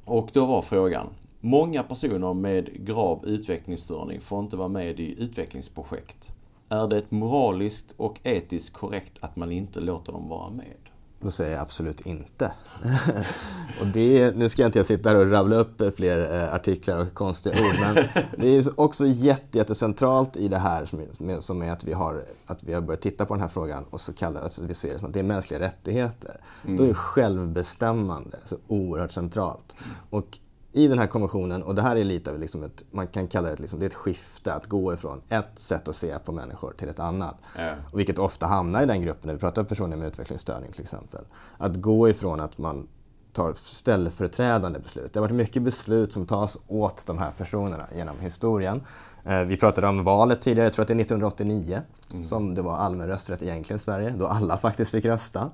Och 0.06 0.30
då 0.34 0.46
var 0.46 0.62
frågan, 0.62 1.08
Många 1.46 1.84
personer 1.84 2.34
med 2.34 2.86
grav 2.86 3.26
utvecklingsstörning 3.26 4.22
får 4.22 4.40
inte 4.40 4.58
vara 4.58 4.68
med 4.68 5.00
i 5.00 5.24
utvecklingsprojekt. 5.24 6.32
Är 6.70 6.88
det 6.88 7.12
moraliskt 7.12 7.94
och 7.98 8.20
etiskt 8.24 8.74
korrekt 8.74 9.18
att 9.20 9.36
man 9.36 9.52
inte 9.52 9.80
låter 9.80 10.14
dem 10.14 10.30
vara 10.30 10.50
med? 10.50 10.78
Då 11.20 11.32
säger 11.32 11.52
jag 11.52 11.62
absolut 11.62 12.02
inte. 12.02 12.52
och 13.82 13.88
det, 13.88 14.36
nu 14.36 14.50
ska 14.50 14.62
jag 14.62 14.70
inte 14.70 14.84
sitta 14.84 15.10
här 15.10 15.16
och 15.16 15.32
rabbla 15.32 15.56
upp 15.56 15.96
fler 15.96 16.42
eh, 16.42 16.54
artiklar 16.54 17.02
och 17.02 17.14
konstiga 17.14 17.56
ord, 17.56 17.76
men 17.80 17.96
det 18.38 18.48
är 18.48 18.80
också 18.80 19.06
jättecentralt 19.08 20.38
i 20.38 20.48
det 20.48 20.58
här 20.58 20.86
som, 20.86 21.02
som 21.40 21.62
är 21.62 21.72
att 21.72 21.84
vi, 21.84 21.94
har, 21.94 22.24
att 22.46 22.64
vi 22.64 22.74
har 22.74 22.82
börjat 22.82 23.02
titta 23.02 23.26
på 23.26 23.34
den 23.34 23.42
här 23.42 23.50
frågan 23.50 23.86
och 23.90 24.02
så 24.02 24.14
kallar 24.14 24.42
alltså 24.42 24.64
vi 24.66 24.74
ser 24.74 24.94
det 24.94 25.00
som 25.00 25.08
att 25.08 25.14
det 25.14 25.20
är 25.20 25.24
mänskliga 25.24 25.60
rättigheter. 25.60 26.38
Mm. 26.66 26.78
Då 26.78 26.84
är 26.84 26.94
självbestämmande 26.94 28.38
så 28.46 28.58
oerhört 28.68 29.12
centralt. 29.12 29.76
Och 30.10 30.40
i 30.76 30.88
den 30.88 31.00
här 31.00 31.08
konventionen, 31.08 31.64
och 31.64 31.76
det 31.76 31.82
här 31.82 31.96
är 31.96 32.04
lite 32.04 32.32
av 32.32 32.40
liksom 32.40 32.64
ett, 32.64 32.84
man 32.92 33.08
kan 33.08 33.28
kalla 33.28 33.50
det, 33.50 33.60
liksom, 33.60 33.80
det 33.80 33.86
är 33.86 33.90
ett 33.90 33.94
skifte, 33.94 34.54
att 34.54 34.66
gå 34.66 34.94
ifrån 34.94 35.22
ett 35.30 35.60
sätt 35.60 35.88
att 35.88 35.96
se 35.96 36.20
på 36.20 36.32
människor 36.32 36.74
till 36.78 36.90
ett 36.90 37.00
annat. 37.00 37.36
Ja. 37.58 37.74
Och 37.92 38.00
vilket 38.00 38.20
ofta 38.20 38.46
hamnar 38.46 38.84
i 38.84 38.86
den 38.86 39.02
gruppen 39.02 39.28
när 39.28 39.34
vi 39.34 39.40
pratar 39.40 39.62
om 39.62 39.66
personer 39.68 39.98
med 39.98 40.08
utvecklingsstörning 40.08 40.72
till 40.72 40.82
exempel. 40.82 41.26
Att 41.58 41.76
gå 41.76 42.10
ifrån 42.10 42.40
att 42.40 42.58
man 42.58 42.88
tar 43.34 43.54
ställföreträdande 43.54 44.80
beslut. 44.80 45.14
Det 45.14 45.20
har 45.20 45.28
varit 45.28 45.36
mycket 45.36 45.64
beslut 45.64 46.14
som 46.14 46.26
tas 46.26 46.58
åt 46.68 47.06
de 47.06 47.18
här 47.18 47.32
personerna 47.38 47.86
genom 47.96 48.20
historien. 48.20 48.82
Eh, 49.24 49.42
vi 49.42 49.58
pratade 49.58 49.88
om 49.88 50.04
valet 50.04 50.42
tidigare, 50.42 50.66
jag 50.66 50.74
tror 50.74 50.84
att 50.84 50.88
det 50.88 50.94
är 50.94 51.02
1989 51.02 51.82
mm. 52.12 52.24
som 52.24 52.56
det 52.56 52.62
var 52.62 52.78
allmän 52.78 53.08
rösträtt 53.08 53.44
egentligen 53.44 53.78
i 53.78 53.84
Sverige, 53.84 54.10
då 54.18 54.28
alla 54.28 54.58
faktiskt 54.68 54.92
fick 54.92 55.06
rösta. 55.06 55.50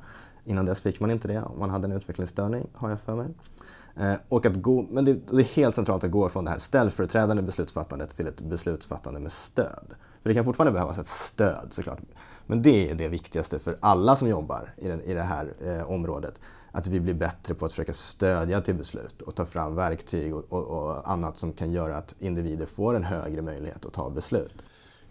Innan 0.46 0.66
dess 0.66 0.82
fick 0.82 1.00
man 1.00 1.12
inte 1.12 1.28
det 1.28 1.42
om 1.42 1.60
man 1.60 1.70
hade 1.70 1.86
en 1.86 1.92
utvecklingsstörning, 1.92 2.68
har 2.74 2.90
jag 2.90 3.02
för 3.02 3.16
mig. 3.16 3.28
Eh, 3.96 4.14
och 4.30 4.46
att 4.46 4.56
gå, 4.56 4.86
men 4.90 5.06
det, 5.06 5.14
det, 5.14 5.42
är 5.42 5.56
helt 5.56 5.76
centralt 5.76 6.04
att 6.04 6.12
gå 6.12 6.30
från 6.30 6.46
det 6.46 6.52
här 6.52 6.60
ställföreträdande 6.60 7.44
beslutsfattandet 7.44 8.16
till 8.16 8.28
ett 8.28 8.42
beslutsfattande 8.42 9.20
med 9.20 9.32
stöd. 9.32 9.94
För 10.22 10.30
det 10.30 10.34
kan 10.34 10.46
fortfarande 10.46 10.72
behövas 10.72 10.98
ett 10.98 11.08
stöd 11.08 11.68
såklart. 11.70 12.00
Men 12.46 12.62
det 12.62 12.90
är 12.90 12.96
det 12.96 13.10
viktigaste 13.10 13.60
för 13.60 13.78
alla 13.80 14.16
som 14.16 14.28
jobbar 14.28 14.74
i, 14.78 14.88
den, 14.88 15.02
i 15.02 15.14
det 15.14 15.22
här 15.22 15.54
eh, 15.66 15.92
området. 15.92 16.40
Att 16.72 16.88
vi 16.88 17.00
blir 17.00 17.14
bättre 17.14 17.54
på 17.54 17.66
att 17.66 17.72
försöka 17.72 17.94
stödja 17.94 18.62
till 18.62 18.76
beslut 18.76 19.22
och 19.22 19.36
ta 19.36 19.46
fram 19.46 19.76
verktyg 19.76 20.36
och, 20.36 20.54
och, 20.54 20.68
och 20.68 21.12
annat 21.12 21.38
som 21.38 21.54
kan 21.54 21.72
göra 21.72 21.98
att 21.98 22.16
individer 22.20 22.66
får 22.66 22.96
en 22.96 23.04
högre 23.04 23.42
möjlighet 23.42 23.86
att 23.86 23.94
ta 23.94 24.10
beslut. 24.10 24.64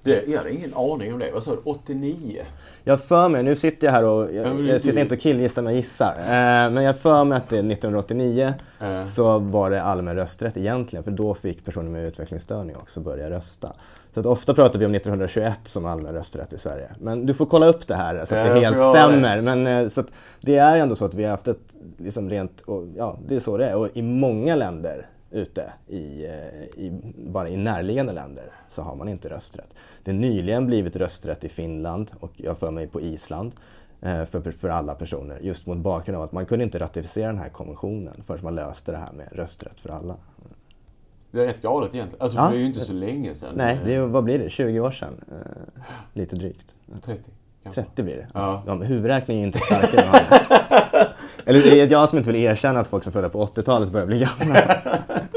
Det, 0.02 0.24
jag 0.26 0.38
hade 0.38 0.52
ingen 0.52 0.74
aning 0.74 1.12
om 1.12 1.18
det. 1.18 1.30
Vad 1.32 1.42
sa 1.42 1.50
du? 1.50 1.60
89? 1.64 2.42
Jag 2.84 3.00
för 3.00 3.28
mig, 3.28 3.42
nu 3.42 3.56
sitter 3.56 3.86
jag 3.86 3.92
här 3.92 4.04
och 4.04 4.34
jag, 4.34 4.66
jag 4.66 4.80
sitter 4.80 5.00
inte 5.00 5.14
och 5.14 5.20
killgissar 5.20 5.62
men 5.62 5.74
gissar. 5.74 6.14
Eh, 6.18 6.70
men 6.70 6.82
jag 6.82 6.98
för 6.98 7.24
mig 7.24 7.36
att 7.36 7.48
det 7.48 7.56
1989 7.58 8.54
äh. 8.80 9.04
så 9.04 9.38
var 9.38 9.70
det 9.70 9.82
allmän 9.82 10.16
rösträtt 10.16 10.56
egentligen. 10.56 11.04
För 11.04 11.10
då 11.10 11.34
fick 11.34 11.64
personer 11.64 11.90
med 11.90 12.04
utvecklingsstörning 12.04 12.76
också 12.76 13.00
börja 13.00 13.30
rösta. 13.30 13.72
Så 14.14 14.20
att 14.20 14.26
ofta 14.26 14.54
pratar 14.54 14.78
vi 14.78 14.86
om 14.86 14.94
1921 14.94 15.60
som 15.64 15.86
allmän 15.86 16.14
rösträtt 16.14 16.52
i 16.52 16.58
Sverige. 16.58 16.90
Men 17.00 17.26
du 17.26 17.34
får 17.34 17.46
kolla 17.46 17.66
upp 17.66 17.86
det 17.86 17.94
här 17.94 18.24
så 18.24 18.34
att 18.34 18.46
ja, 18.46 18.54
det 18.54 18.60
helt 18.60 18.82
stämmer. 18.82 19.40
Men, 19.40 19.66
eh, 19.66 19.88
så 19.88 20.04
det 20.40 20.56
är 20.56 20.76
ändå 20.76 20.96
så 20.96 21.04
att 21.04 21.14
vi 21.14 21.24
har 21.24 21.30
haft 21.30 21.48
ett 21.48 21.74
liksom 21.96 22.30
rent, 22.30 22.60
och, 22.60 22.84
ja 22.96 23.18
det 23.28 23.36
är 23.36 23.40
så 23.40 23.56
det 23.56 23.66
är. 23.66 23.76
Och 23.76 23.88
i 23.94 24.02
många 24.02 24.56
länder 24.56 25.06
ute 25.30 25.72
i, 25.86 26.24
eh, 26.24 26.84
i, 26.84 27.00
bara 27.16 27.48
i 27.48 27.56
närliggande 27.56 28.12
länder 28.12 28.44
så 28.68 28.82
har 28.82 28.96
man 28.96 29.08
inte 29.08 29.28
rösträtt. 29.28 29.74
Det 30.04 30.10
har 30.10 30.18
nyligen 30.18 30.66
blivit 30.66 30.96
rösträtt 30.96 31.44
i 31.44 31.48
Finland 31.48 32.10
och 32.20 32.32
jag 32.36 32.58
för 32.58 32.70
mig 32.70 32.86
på 32.86 33.00
Island 33.00 33.52
eh, 34.00 34.24
för, 34.24 34.50
för 34.50 34.68
alla 34.68 34.94
personer. 34.94 35.38
Just 35.40 35.66
mot 35.66 35.78
bakgrund 35.78 36.18
av 36.18 36.24
att 36.24 36.32
man 36.32 36.46
kunde 36.46 36.64
inte 36.64 36.78
ratificera 36.78 37.26
den 37.26 37.38
här 37.38 37.48
konventionen 37.48 38.22
förrän 38.26 38.44
man 38.44 38.54
löste 38.54 38.92
det 38.92 38.98
här 38.98 39.12
med 39.12 39.28
rösträtt 39.32 39.80
för 39.80 39.88
alla. 39.88 40.16
Det 41.30 41.42
är 41.42 41.46
rätt 41.46 41.62
galet 41.62 41.94
egentligen. 41.94 42.22
Alltså, 42.22 42.38
ja. 42.38 42.50
det 42.50 42.56
är 42.56 42.60
ju 42.60 42.66
inte 42.66 42.80
så 42.80 42.92
länge 42.92 43.34
sedan. 43.34 43.54
Nej, 43.56 43.78
det 43.84 43.94
är, 43.94 44.00
vad 44.00 44.24
blir 44.24 44.38
det? 44.38 44.50
20 44.50 44.80
år 44.80 44.90
sedan? 44.90 45.24
Eh, 45.30 45.82
lite 46.12 46.36
drygt. 46.36 46.74
30. 47.02 47.30
Kanske. 47.62 47.82
30 47.82 48.02
blir 48.02 48.16
det. 48.16 48.28
Ja. 48.34 48.62
Ja, 48.66 48.74
huvudräkning 48.74 49.40
är 49.40 49.46
inte 49.46 49.58
starkare. 49.58 50.59
Eller 51.50 51.62
det 51.62 51.80
är 51.80 51.90
jag 51.90 52.08
som 52.08 52.18
inte 52.18 52.32
vill 52.32 52.42
erkänna 52.42 52.80
att 52.80 52.88
folk 52.88 53.02
som 53.02 53.12
födda 53.12 53.28
på 53.28 53.46
80-talet 53.46 53.90
börjar 53.92 54.06
bli 54.06 54.18
gamla. 54.18 54.76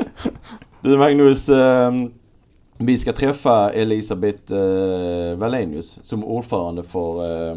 du 0.81 0.97
Magnus, 0.97 1.49
eh, 1.49 1.91
vi 2.77 2.97
ska 2.97 3.13
träffa 3.13 3.69
Elisabeth 3.71 4.53
eh, 4.53 5.35
Wallenius 5.35 5.99
som 6.01 6.23
ordförande 6.23 6.83
för 6.83 7.25
eh, 7.49 7.55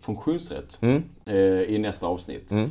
funktionsrätt 0.00 0.78
mm. 0.80 1.02
eh, 1.24 1.36
i 1.36 1.78
nästa 1.78 2.06
avsnitt. 2.06 2.50
Mm. 2.50 2.70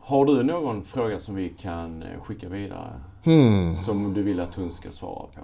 Har 0.00 0.24
du 0.24 0.42
någon 0.42 0.84
fråga 0.84 1.20
som 1.20 1.34
vi 1.34 1.48
kan 1.48 2.02
eh, 2.02 2.22
skicka 2.22 2.48
vidare? 2.48 3.00
Hmm. 3.24 3.76
Som 3.76 4.14
du 4.14 4.22
vill 4.22 4.40
att 4.40 4.54
hon 4.54 4.72
ska 4.72 4.90
svara 4.90 5.26
på? 5.34 5.40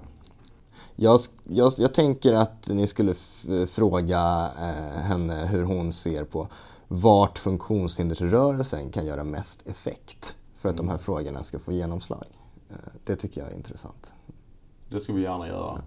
Jag, 0.97 1.21
jag, 1.45 1.73
jag 1.77 1.95
tänker 1.95 2.33
att 2.33 2.69
ni 2.69 2.87
skulle 2.87 3.15
fråga 3.69 4.51
eh, 4.59 5.01
henne 5.01 5.47
hur 5.47 5.63
hon 5.63 5.93
ser 5.93 6.25
på 6.25 6.49
vart 6.89 7.39
funktionshindersrörelsen 7.39 8.91
kan 8.91 9.07
göra 9.07 9.25
mest 9.25 9.67
effekt 9.67 10.37
för 10.55 10.69
att 10.69 10.77
de 10.77 10.89
här 10.89 10.99
frågorna 10.99 11.43
ska 11.43 11.59
få 11.59 11.73
genomslag. 11.73 12.25
Eh, 12.71 12.77
det 13.05 13.17
tycker 13.17 13.41
jag 13.41 13.51
är 13.51 13.55
intressant. 13.55 14.15
Det 14.89 15.01
ska 15.01 15.13
vi 15.13 15.23
gärna 15.23 15.49
göra. 15.49 15.83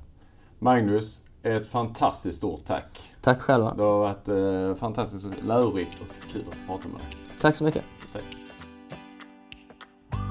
Magnus, 0.59 1.21
ett 1.43 1.67
fantastiskt 1.67 2.37
stort 2.37 2.65
tack. 2.65 3.11
Tack 3.21 3.41
själva. 3.41 3.73
Det 3.73 3.83
har 3.83 3.99
varit 3.99 4.27
eh, 4.27 4.79
fantastiskt 4.79 5.27
lärorikt 5.43 5.97
och 6.01 6.31
kul 6.31 6.45
att 6.49 6.67
prata 6.67 6.87
med 6.87 6.97
dig. 6.97 7.17
Tack 7.41 7.55
så 7.55 7.63
mycket. 7.63 7.83
Tack. 8.13 8.23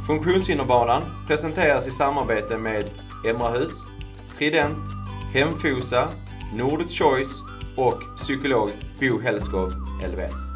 Funktionshinderbanan 0.06 1.02
presenteras 1.26 1.86
i 1.86 1.90
samarbete 1.90 2.58
med 2.58 2.90
Emrahus, 3.26 3.70
Trident, 4.38 4.88
Hemfosa, 5.32 6.08
Nordic 6.54 6.98
Choice 6.98 7.42
och 7.76 8.16
psykolog 8.16 8.70
Bo 9.00 9.20
Hellskov, 9.20 9.70
LVM. 10.12 10.47